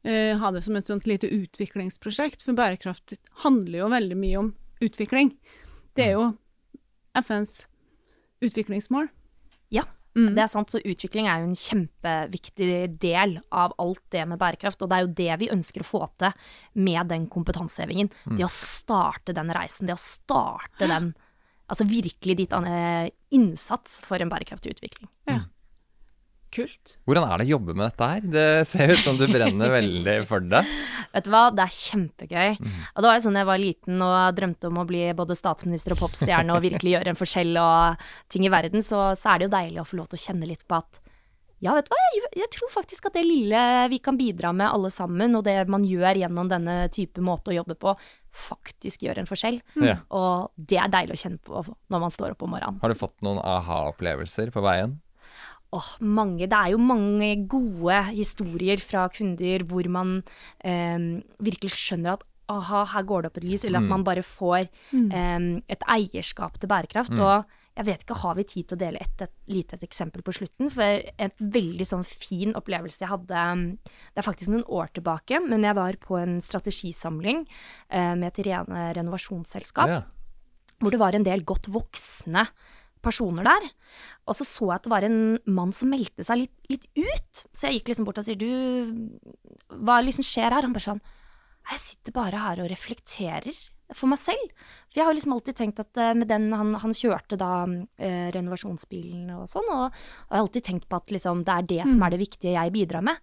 Eh, 0.05 0.37
ha 0.39 0.51
det 0.53 0.65
som 0.65 0.77
et 0.77 0.87
sånt 0.87 1.07
lite 1.07 1.29
utviklingsprosjekt, 1.31 2.43
for 2.43 2.55
bærekraft 2.59 3.15
handler 3.45 3.79
jo 3.85 3.93
veldig 3.93 4.19
mye 4.19 4.39
om 4.39 4.55
utvikling. 4.81 5.33
Det 5.95 6.05
er 6.05 6.17
jo 6.17 6.33
FNs 7.19 7.67
utviklingsmål. 8.45 9.09
Ja, 10.17 10.31
det 10.35 10.43
er 10.43 10.51
sant. 10.51 10.73
Så 10.73 10.81
utvikling 10.81 11.29
er 11.29 11.43
jo 11.43 11.51
en 11.51 11.59
kjempeviktig 11.59 12.71
del 13.03 13.39
av 13.55 13.75
alt 13.79 14.03
det 14.15 14.25
med 14.31 14.41
bærekraft. 14.41 14.83
Og 14.83 14.91
det 14.91 14.97
er 14.99 15.07
jo 15.07 15.15
det 15.21 15.39
vi 15.45 15.53
ønsker 15.55 15.85
å 15.85 15.89
få 15.89 16.03
til 16.21 16.51
med 16.89 17.11
den 17.13 17.29
kompetansehevingen. 17.31 18.11
Det 18.39 18.47
å 18.47 18.53
starte 18.53 19.37
den 19.37 19.53
reisen. 19.55 19.89
Det 19.89 19.97
å 19.97 20.03
starte 20.03 20.91
den 20.91 21.15
Altså 21.69 21.85
virkelig 21.85 22.39
ditt 22.39 22.55
eh, 22.57 23.11
innsats 23.37 23.99
for 24.09 24.17
en 24.25 24.31
bærekraftig 24.33 24.71
utvikling. 24.73 25.11
Ja. 25.29 25.43
Kult. 26.59 26.95
Hvordan 27.07 27.29
er 27.29 27.41
det 27.41 27.49
å 27.49 27.53
jobbe 27.55 27.77
med 27.77 27.85
dette 27.87 28.11
her? 28.13 28.29
Det 28.35 28.47
ser 28.71 28.93
ut 28.93 29.03
som 29.05 29.19
du 29.19 29.27
brenner 29.31 29.75
veldig 29.77 30.17
for 30.29 30.45
det. 30.45 30.65
Vet 31.15 31.29
du 31.29 31.33
hva, 31.33 31.45
det 31.55 31.65
er 31.65 31.77
kjempegøy. 31.77 32.57
Og 32.59 33.03
det 33.03 33.11
var 33.11 33.19
jo 33.19 33.27
sånn 33.29 33.39
jeg 33.39 33.49
var 33.49 33.63
liten 33.63 34.03
og 34.05 34.39
drømte 34.39 34.71
om 34.73 34.81
å 34.83 34.87
bli 34.89 35.05
både 35.19 35.39
statsminister 35.39 35.95
og 35.95 36.03
popstjerne 36.03 36.57
og 36.57 36.65
virkelig 36.67 36.97
gjøre 36.97 37.15
en 37.15 37.21
forskjell 37.21 37.61
og 37.63 38.09
ting 38.33 38.49
i 38.49 38.53
verden, 38.53 38.85
så, 38.85 39.13
så 39.19 39.33
er 39.33 39.39
det 39.39 39.49
jo 39.49 39.55
deilig 39.55 39.83
å 39.83 39.89
få 39.89 40.01
lov 40.01 40.11
til 40.11 40.21
å 40.21 40.27
kjenne 40.29 40.51
litt 40.51 40.67
på 40.69 40.81
at 40.83 41.01
ja, 41.59 41.73
vet 41.75 41.89
du 41.89 41.91
hva, 41.91 41.99
jeg, 42.15 42.29
jeg 42.39 42.51
tror 42.55 42.71
faktisk 42.71 43.09
at 43.09 43.17
det 43.19 43.25
lille 43.27 43.61
vi 43.91 43.99
kan 44.03 44.19
bidra 44.19 44.53
med 44.55 44.71
alle 44.71 44.93
sammen, 44.95 45.35
og 45.35 45.43
det 45.47 45.57
man 45.71 45.83
gjør 45.87 46.21
gjennom 46.21 46.51
denne 46.51 46.77
type 46.95 47.23
måte 47.25 47.51
å 47.51 47.57
jobbe 47.57 47.75
på, 47.81 47.97
faktisk 48.31 49.03
gjør 49.03 49.23
en 49.23 49.29
forskjell. 49.29 49.59
Ja. 49.83 49.97
Og 50.15 50.53
det 50.55 50.79
er 50.79 50.93
deilig 50.93 51.17
å 51.17 51.23
kjenne 51.25 51.43
på 51.43 51.65
når 51.67 52.05
man 52.05 52.15
står 52.15 52.37
opp 52.37 52.47
om 52.47 52.55
morgenen. 52.55 52.79
Har 52.85 52.95
du 52.95 52.99
fått 52.99 53.17
noen 53.27 53.43
aha-opplevelser 53.43 54.55
på 54.55 54.63
veien? 54.63 55.01
Åh, 55.77 55.89
mange. 56.01 56.47
Det 56.49 56.57
er 56.57 56.71
jo 56.73 56.79
mange 56.81 57.29
gode 57.51 57.99
historier 58.15 58.81
fra 58.81 59.09
kunder 59.13 59.65
hvor 59.69 59.89
man 59.93 60.23
eh, 60.65 61.21
virkelig 61.45 61.75
skjønner 61.77 62.15
at 62.17 62.25
aha, 62.49 62.87
her 62.95 63.05
går 63.05 63.23
det 63.23 63.29
opp 63.29 63.37
et 63.37 63.45
lys, 63.45 63.65
eller 63.69 63.83
at 63.83 63.91
man 63.91 64.05
bare 64.07 64.23
får 64.25 64.63
eh, 65.13 65.63
et 65.69 65.83
eierskap 65.93 66.57
til 66.59 66.71
bærekraft. 66.71 67.13
Og 67.21 67.45
jeg 67.77 67.87
vet 67.87 68.01
ikke, 68.03 68.17
har 68.23 68.35
vi 68.35 68.43
tid 68.49 68.65
til 68.67 68.75
å 68.79 68.81
dele 68.81 68.99
et, 69.05 69.21
et 69.23 69.35
lite 69.53 69.77
et 69.77 69.85
eksempel 69.85 70.25
på 70.25 70.33
slutten? 70.33 70.71
For 70.73 70.83
en 71.21 71.31
veldig 71.39 71.85
sånn 71.87 72.03
fin 72.09 72.57
opplevelse 72.59 73.05
jeg 73.05 73.13
hadde 73.13 73.43
Det 73.77 74.19
er 74.23 74.27
faktisk 74.27 74.51
noen 74.51 74.65
år 74.67 74.89
tilbake, 74.97 75.39
men 75.45 75.63
jeg 75.69 75.77
var 75.77 76.01
på 76.01 76.17
en 76.19 76.39
strategisamling 76.41 77.45
eh, 77.91 78.15
med 78.17 78.33
et 78.33 78.41
rene 78.49 78.89
renovasjonsselskap 78.97 79.89
Ja. 79.93 80.01
hvor 80.81 80.91
det 80.91 80.99
var 81.05 81.15
en 81.15 81.29
del 81.29 81.45
godt 81.45 81.69
voksne 81.69 82.49
personer 83.05 83.47
der. 83.47 83.69
Og 84.29 84.37
så 84.39 84.47
så 84.47 84.69
jeg 84.69 84.77
at 84.77 84.87
det 84.87 84.93
var 84.93 85.07
en 85.07 85.21
mann 85.47 85.73
som 85.77 85.91
meldte 85.93 86.27
seg 86.27 86.45
litt, 86.45 86.55
litt 86.71 86.87
ut. 86.99 87.47
Så 87.53 87.69
jeg 87.69 87.81
gikk 87.81 87.93
liksom 87.93 88.09
bort 88.09 88.21
og 88.21 88.27
sier, 88.29 88.39
du, 88.39 88.49
hva 89.83 90.01
liksom 90.05 90.27
skjer 90.27 90.55
her? 90.55 90.67
Han 90.67 90.77
bare 90.77 90.89
sånn, 90.91 91.03
jeg 91.73 91.85
sitter 91.85 92.15
bare 92.17 92.41
her 92.45 92.63
og 92.65 92.71
reflekterer 92.73 93.57
for 93.97 94.11
meg 94.11 94.21
selv. 94.21 94.53
For 94.91 95.01
jeg 95.01 95.09
har 95.09 95.17
liksom 95.17 95.33
alltid 95.37 95.57
tenkt 95.57 95.81
at 95.81 95.97
eh, 96.01 96.15
med 96.17 96.29
den, 96.29 96.51
han, 96.53 96.75
han 96.83 96.95
kjørte 96.97 97.39
da 97.41 97.51
eh, 97.97 98.29
renovasjonsbilen 98.37 99.31
og 99.37 99.47
sånn, 99.49 99.69
og 99.73 99.87
jeg 99.89 100.35
har 100.35 100.43
alltid 100.43 100.67
tenkt 100.69 100.89
på 100.89 101.01
at 101.01 101.13
liksom 101.15 101.45
det 101.49 101.55
er 101.55 101.69
det 101.73 101.83
som 101.93 102.05
er 102.05 102.13
det 102.15 102.21
viktige 102.21 102.57
jeg 102.57 102.75
bidrar 102.75 103.05
med. 103.05 103.17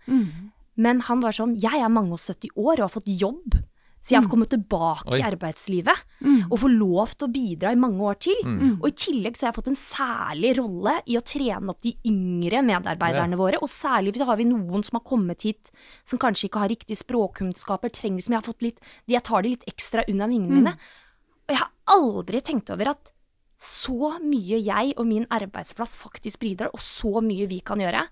Men 0.76 1.02
han 1.08 1.22
var 1.24 1.38
sånn, 1.38 1.54
jeg 1.62 1.80
er 1.86 1.94
mange 1.94 2.18
og 2.18 2.22
70 2.22 2.52
år 2.58 2.80
og 2.80 2.86
har 2.88 2.94
fått 2.98 3.08
jobb. 3.08 3.60
Så 4.06 4.14
jeg 4.14 4.22
har 4.22 4.30
kommet 4.30 4.52
tilbake 4.54 5.10
Oi. 5.10 5.18
i 5.18 5.24
arbeidslivet 5.26 6.02
og 6.46 6.60
får 6.62 6.74
lov 6.76 7.16
til 7.16 7.26
å 7.26 7.32
bidra 7.34 7.72
i 7.74 7.80
mange 7.80 8.04
år 8.06 8.20
til. 8.22 8.38
Og 8.78 8.86
i 8.92 8.94
tillegg 9.02 9.34
så 9.38 9.48
har 9.48 9.52
jeg 9.52 9.58
fått 9.58 9.72
en 9.72 9.80
særlig 9.80 10.52
rolle 10.60 10.94
i 11.10 11.18
å 11.18 11.24
trene 11.26 11.74
opp 11.74 11.82
de 11.82 11.96
yngre 12.06 12.62
medarbeiderne 12.68 13.40
våre. 13.40 13.58
Og 13.66 13.72
særlig 13.72 14.14
så 14.20 14.28
har 14.30 14.38
vi 14.38 14.46
noen 14.50 14.86
som 14.86 15.00
har 15.00 15.06
kommet 15.10 15.48
hit 15.48 15.74
som 16.06 16.22
kanskje 16.22 16.52
ikke 16.52 16.62
har 16.62 16.74
riktige 16.76 17.02
språkkunnskaper, 17.02 17.94
trenger 17.98 18.22
som 18.22 18.36
jeg 18.36 18.44
har 18.44 18.46
fått 18.46 18.68
litt 18.68 18.80
de 19.10 19.18
Jeg 19.18 19.26
tar 19.26 19.42
de 19.42 19.56
litt 19.56 19.68
ekstra 19.74 20.06
unna 20.12 20.30
vingene 20.30 20.62
mine. 20.62 20.78
Og 21.46 21.56
jeg 21.56 21.62
har 21.64 21.74
aldri 21.96 22.42
tenkt 22.46 22.70
over 22.74 22.94
at 22.94 23.15
så 23.66 24.12
mye 24.22 24.60
jeg 24.62 24.94
og 25.02 25.08
min 25.10 25.24
arbeidsplass 25.34 25.96
faktisk 25.98 26.40
bidrar, 26.44 26.70
og 26.76 26.80
så 26.84 27.22
mye 27.26 27.48
vi 27.50 27.58
kan 27.66 27.80
gjøre. 27.82 28.04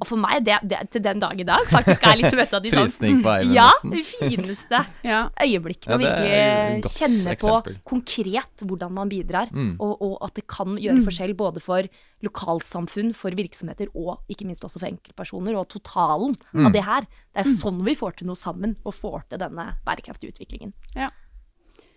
Og 0.00 0.06
for 0.06 0.20
meg, 0.22 0.44
det, 0.46 0.60
det 0.70 0.78
til 0.94 1.02
den 1.02 1.18
dag 1.18 1.40
i 1.40 1.46
dag, 1.48 1.66
faktisk 1.66 2.04
er 2.06 2.18
liksom 2.20 2.38
et 2.44 2.54
av 2.54 2.62
de 2.62 2.70
sånn 2.70 3.22
Ja, 3.52 3.66
fineste 3.82 4.80
Ja. 5.10 5.24
øyeblikkene. 5.42 5.98
Ja, 5.98 5.98
å 5.98 6.14
er 6.14 6.78
virkelig 6.78 6.92
kjenne 6.94 7.34
eksempel. 7.34 7.74
på 7.74 7.82
konkret 7.90 8.64
hvordan 8.68 8.92
man 8.92 9.10
bidrar, 9.10 9.50
Mm. 9.54 9.76
og, 9.80 9.96
og 10.02 10.14
at 10.28 10.34
det 10.38 10.46
kan 10.50 10.76
gjøre 10.78 11.02
forskjell 11.04 11.34
både 11.38 11.60
for 11.62 11.88
lokalsamfunn, 12.24 13.12
for 13.14 13.30
virksomheter 13.36 13.90
og 13.94 14.22
ikke 14.32 14.46
minst 14.48 14.64
også 14.64 14.80
for 14.80 14.88
enkeltpersoner, 14.88 15.56
og 15.58 15.68
totalen 15.74 16.34
Mm. 16.54 16.66
av 16.66 16.72
det 16.72 16.84
her. 16.84 17.00
Det 17.34 17.42
er 17.46 17.50
sånn 17.50 17.82
vi 17.84 17.94
får 17.98 18.16
til 18.18 18.26
noe 18.28 18.36
sammen, 18.38 18.76
og 18.86 18.94
får 18.94 19.24
til 19.30 19.38
denne 19.42 19.74
bærekraftige 19.86 20.30
utviklingen. 20.34 20.72
ja. 20.94 21.10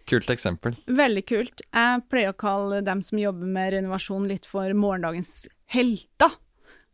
Kult 0.07 0.29
eksempel. 0.31 0.77
Veldig 0.87 1.23
kult. 1.27 1.61
Jeg 1.67 2.03
pleier 2.07 2.31
å 2.31 2.37
kalle 2.39 2.81
dem 2.85 3.01
som 3.03 3.19
jobber 3.19 3.49
med 3.57 3.73
renovasjon 3.75 4.27
litt 4.29 4.47
for 4.47 4.71
morgendagens 4.73 5.47
helter. 5.73 6.37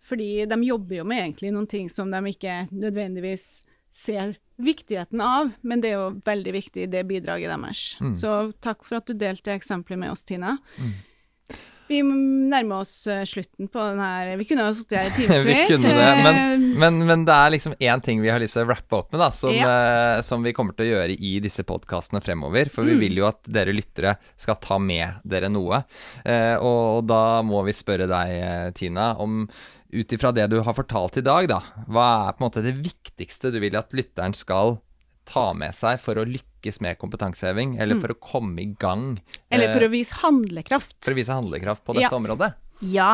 Fordi 0.03 0.45
de 0.49 0.57
jobber 0.67 0.97
jo 0.97 1.05
med 1.07 1.21
egentlig 1.21 1.53
noen 1.53 1.69
ting 1.69 1.85
som 1.93 2.09
de 2.11 2.19
ikke 2.33 2.65
nødvendigvis 2.73 3.63
ser 3.93 4.33
viktigheten 4.57 5.21
av, 5.21 5.51
men 5.61 5.81
det 5.81 5.91
er 5.91 5.99
jo 5.99 6.21
veldig 6.25 6.53
viktig, 6.55 6.89
det 6.91 7.03
bidraget 7.09 7.53
deres. 7.53 7.83
Så 8.19 8.33
takk 8.61 8.83
for 8.85 8.99
at 8.99 9.07
du 9.09 9.13
delte 9.17 9.53
eksempelet 9.53 10.01
med 10.01 10.11
oss, 10.13 10.25
Tina. 10.25 10.57
Vi 11.89 11.99
nærmer 12.01 12.79
oss 12.81 12.91
eh, 13.11 13.23
slutten 13.27 13.67
på 13.69 13.81
den 13.89 13.99
her 13.99 14.31
Vi 14.39 14.45
kunne 14.47 14.63
jo 14.69 14.75
sittet 14.77 14.97
her 14.97 15.09
i 15.09 15.11
vi 15.27 15.27
timevis. 15.27 15.83
men, 15.83 16.37
Eh, 16.39 16.63
men, 16.79 16.99
men 17.05 17.25
det 17.27 17.35
er 17.35 17.51
liksom 17.53 17.75
én 17.79 18.01
ting 18.05 18.21
vi 18.23 18.31
har 18.31 18.39
lyst 18.41 18.55
til 18.57 18.63
å 18.65 18.69
rappe 18.71 18.97
opp 19.01 19.11
med, 19.11 19.19
da, 19.21 19.29
som, 19.35 19.51
Ja. 19.53 19.67
eh, 20.17 20.21
som 20.25 20.41
vi 20.45 20.53
kommer 20.55 20.73
til 20.77 20.87
å 20.87 20.91
gjøre 20.95 21.17
i 21.19 21.33
disse 21.43 21.65
podkastene 21.67 22.21
fremover. 22.23 22.71
For 22.71 22.83
Mm. 22.83 22.89
vi 22.93 22.95
vil 23.07 23.17
jo 23.21 23.27
at 23.27 23.43
dere 23.51 23.75
lyttere 23.75 24.15
skal 24.39 24.55
ta 24.63 24.77
med 24.79 25.19
dere 25.27 25.49
noe. 25.51 25.83
Og, 26.23 26.81
og 26.99 27.07
da 27.09 27.41
må 27.45 27.63
vi 27.67 27.75
spørre 27.75 28.07
deg, 28.09 28.73
Tina, 28.75 29.11
om 29.19 29.43
ut 29.93 30.13
ifra 30.15 30.31
det 30.33 30.47
du 30.49 30.57
har 30.65 30.73
fortalt 30.73 31.19
i 31.19 31.21
dag, 31.25 31.47
da, 31.51 31.59
hva 31.87 32.07
er 32.29 32.33
på 32.33 32.41
en 32.41 32.47
måte 32.49 32.63
det 32.65 32.73
viktigste 32.79 33.51
du 33.53 33.59
vil 33.61 33.75
at 33.77 33.91
lytteren 33.93 34.33
skal 34.33 34.79
ta 35.29 35.51
med 35.57 35.75
seg 35.75 35.99
for 36.03 36.19
å 36.19 36.25
lykkes 36.27 36.81
med 36.83 36.97
kompetanseheving, 37.01 37.77
eller 37.81 37.99
for 37.99 38.13
å 38.13 38.19
komme 38.19 38.61
i 38.63 38.71
gang? 38.79 39.13
Mm. 39.19 39.37
Eller 39.51 39.73
for 39.73 39.83
eh, 39.83 39.89
å 39.89 39.93
vise 39.93 40.17
handlekraft. 40.23 40.97
for 41.03 41.13
å 41.15 41.19
vise 41.19 41.35
handlekraft 41.35 41.85
på 41.85 41.95
dette 41.97 42.09
Ja. 42.11 42.17
området? 42.17 42.53
Ja. 42.81 43.11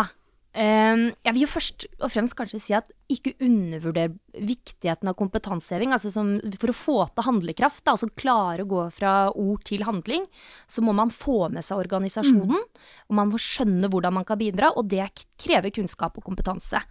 Um, 0.50 1.12
jeg 1.22 1.36
vil 1.36 1.43
jo 1.43 1.48
først 1.52 1.84
og 2.02 2.10
fremst 2.10 2.34
kanskje 2.36 2.58
si 2.60 2.74
at 2.74 2.88
ikke 3.08 3.36
undervurder 3.45 4.15
viktigheten 4.34 5.08
av 5.08 5.13
kompetanseheving. 5.15 5.93
Altså 5.93 6.10
som, 6.12 6.32
for 6.58 6.74
å 6.74 6.76
få 6.76 6.95
til 7.13 7.28
handlekraft, 7.28 7.84
da, 7.86 7.93
altså 7.93 8.10
klare 8.17 8.65
å 8.65 8.69
gå 8.69 8.88
fra 8.91 9.13
ord 9.30 9.62
til 9.69 9.86
handling, 9.86 10.26
så 10.67 10.82
må 10.82 10.91
man 10.98 11.13
få 11.13 11.52
med 11.54 11.63
seg 11.63 11.78
organisasjonen, 11.78 12.58
og 12.65 13.13
man 13.22 13.30
må 13.30 13.38
skjønne 13.38 13.91
hvordan 13.93 14.17
man 14.17 14.26
kan 14.26 14.41
bidra, 14.41 14.74
og 14.76 14.89
det 14.89 15.06
krever 15.38 15.69
kunnskap 15.69 16.17
og 16.17 16.26
kompetanse. 16.26 16.82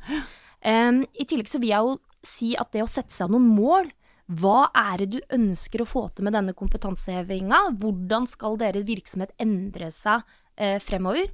Um, 0.63 1.03
I 1.19 1.27
tillegg 1.27 1.51
så 1.51 1.59
vil 1.59 1.75
jeg 1.75 1.83
jo 1.91 1.99
si 2.27 2.55
at 2.59 2.71
det 2.75 2.83
å 2.87 2.91
sette 2.91 3.15
seg 3.15 3.31
noen 3.31 3.51
mål 3.59 3.91
hva 4.29 4.67
er 4.77 5.01
det 5.01 5.09
du 5.15 5.21
ønsker 5.33 5.83
å 5.83 5.89
få 5.89 6.03
til 6.13 6.27
med 6.27 6.35
denne 6.37 6.53
kompetansehevinga? 6.57 7.63
Hvordan 7.81 8.29
skal 8.29 8.59
deres 8.61 8.85
virksomhet 8.89 9.33
endre 9.41 9.89
seg 9.95 10.27
eh, 10.61 10.77
fremover? 10.85 11.33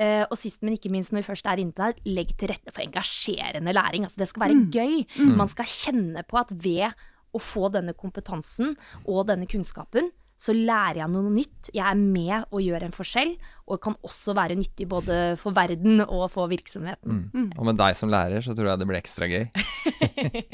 Uh, 0.00 0.24
og 0.32 0.38
sist, 0.40 0.62
men 0.64 0.72
ikke 0.74 0.90
minst 0.90 1.12
når 1.12 1.20
vi 1.20 1.26
først 1.28 1.46
er 1.46 1.60
inne 1.60 1.74
på 1.76 1.84
det, 1.84 2.00
legg 2.16 2.30
til 2.40 2.48
rette 2.50 2.72
for 2.72 2.82
engasjerende 2.82 3.74
læring. 3.76 4.06
Altså, 4.08 4.22
det 4.22 4.30
skal 4.30 4.46
være 4.46 4.62
gøy. 4.72 4.94
Man 5.36 5.50
skal 5.52 5.68
kjenne 5.68 6.24
på 6.26 6.40
at 6.40 6.54
ved 6.64 6.88
å 7.32 7.40
få 7.40 7.68
denne 7.72 7.94
kompetansen 7.94 8.72
og 9.04 9.26
denne 9.28 9.46
kunnskapen, 9.48 10.10
så 10.42 10.54
lærer 10.56 11.02
jeg 11.02 11.12
noe 11.12 11.30
nytt. 11.30 11.70
Jeg 11.70 11.84
er 11.86 11.98
med 11.98 12.48
og 12.50 12.64
gjør 12.64 12.88
en 12.88 12.94
forskjell, 12.94 13.36
og 13.70 13.80
kan 13.84 13.94
også 14.02 14.34
være 14.34 14.56
nyttig 14.58 14.88
både 14.90 15.20
for 15.40 15.54
verden 15.54 16.02
og 16.02 16.26
for 16.32 16.50
virksomheten. 16.50 17.22
Og 17.54 17.68
med 17.68 17.78
deg 17.78 17.94
som 17.98 18.10
lærer, 18.12 18.42
så 18.42 18.56
tror 18.58 18.72
jeg 18.72 18.82
det 18.82 18.88
blir 18.90 18.98
ekstra 18.98 19.28
gøy. 19.30 19.46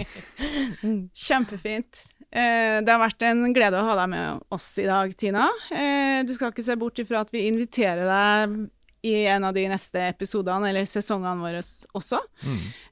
Kjempefint. 1.25 2.05
Eh, 2.29 2.79
det 2.85 2.93
har 2.93 3.01
vært 3.01 3.25
en 3.25 3.47
glede 3.57 3.81
å 3.81 3.87
ha 3.87 3.95
deg 4.03 4.11
med 4.13 4.43
oss 4.53 4.69
i 4.83 4.89
dag, 4.89 5.15
Tina. 5.17 5.47
Eh, 5.73 6.21
du 6.29 6.35
skal 6.37 6.53
ikke 6.53 6.67
se 6.67 6.77
bort 6.77 7.01
ifra 7.01 7.25
at 7.25 7.33
vi 7.33 7.47
inviterer 7.49 8.05
deg 8.05 8.59
i 9.07 9.15
en 9.31 9.45
av 9.47 9.55
de 9.55 9.65
neste 9.71 10.01
episodene 10.11 10.71
eller 10.71 10.87
sesongene 10.89 11.45
våre 11.45 11.63
også. 11.99 12.21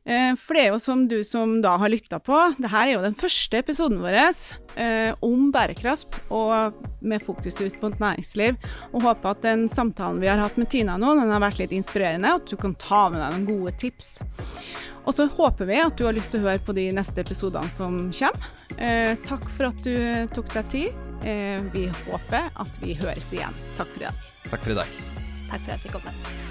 Eh, 0.07 0.33
for 0.39 0.57
det 0.57 0.63
er 0.63 0.71
jo 0.71 0.81
som 0.83 1.07
du 1.11 1.19
som 1.27 1.57
da 1.65 1.77
har 1.83 1.91
lytta 1.93 2.21
på, 2.23 2.37
det 2.59 2.71
her 2.71 2.87
er 2.87 2.95
jo 2.95 3.05
den 3.05 3.19
første 3.19 3.59
episoden 3.59 4.03
vår 4.05 4.19
eh, 4.21 5.13
om 5.27 5.49
bærekraft 5.55 6.21
og 6.31 6.77
med 7.01 7.23
fokus 7.23 7.61
ut 7.61 7.79
på 7.81 7.91
et 7.91 8.03
næringsliv. 8.03 8.59
Og 8.93 9.07
håper 9.07 9.35
at 9.35 9.47
den 9.47 9.67
samtalen 9.73 10.23
vi 10.23 10.31
har 10.31 10.43
hatt 10.43 10.59
med 10.61 10.71
Tina 10.73 10.99
nå, 11.01 11.17
den 11.19 11.33
har 11.33 11.43
vært 11.43 11.61
litt 11.63 11.75
inspirerende, 11.77 12.35
og 12.35 12.45
at 12.45 12.53
du 12.55 12.61
kan 12.61 12.77
ta 12.81 13.07
med 13.11 13.23
deg 13.23 13.35
noen 13.37 13.49
gode 13.51 13.77
tips. 13.83 14.17
Og 15.07 15.15
så 15.15 15.29
håper 15.31 15.69
vi 15.69 15.79
at 15.79 15.99
du 15.99 16.07
har 16.07 16.17
lyst 16.17 16.35
til 16.35 16.43
å 16.43 16.49
høre 16.49 16.63
på 16.67 16.75
de 16.77 16.89
neste 16.95 17.23
episodene 17.23 17.71
som 17.75 17.99
kommer. 18.11 18.49
Eh, 18.77 19.15
takk 19.27 19.47
for 19.55 19.71
at 19.71 19.85
du 19.87 20.27
tok 20.35 20.51
deg 20.57 20.73
tid. 20.75 21.05
Eh, 21.27 21.63
vi 21.75 21.87
håper 22.07 22.51
at 22.55 22.83
vi 22.83 22.99
høres 22.99 23.31
igjen. 23.35 23.63
Takk 23.79 23.95
for 23.95 24.03
i 24.03 24.11
dag. 24.11 24.27
Takk 24.51 24.67
for 24.67 24.75
i 24.75 24.81
dag. 24.83 25.25
Takk 25.51 25.61
for 25.61 25.73
at 25.73 25.77
jeg 25.77 25.81
fikk 25.87 25.99
komme. 26.01 26.46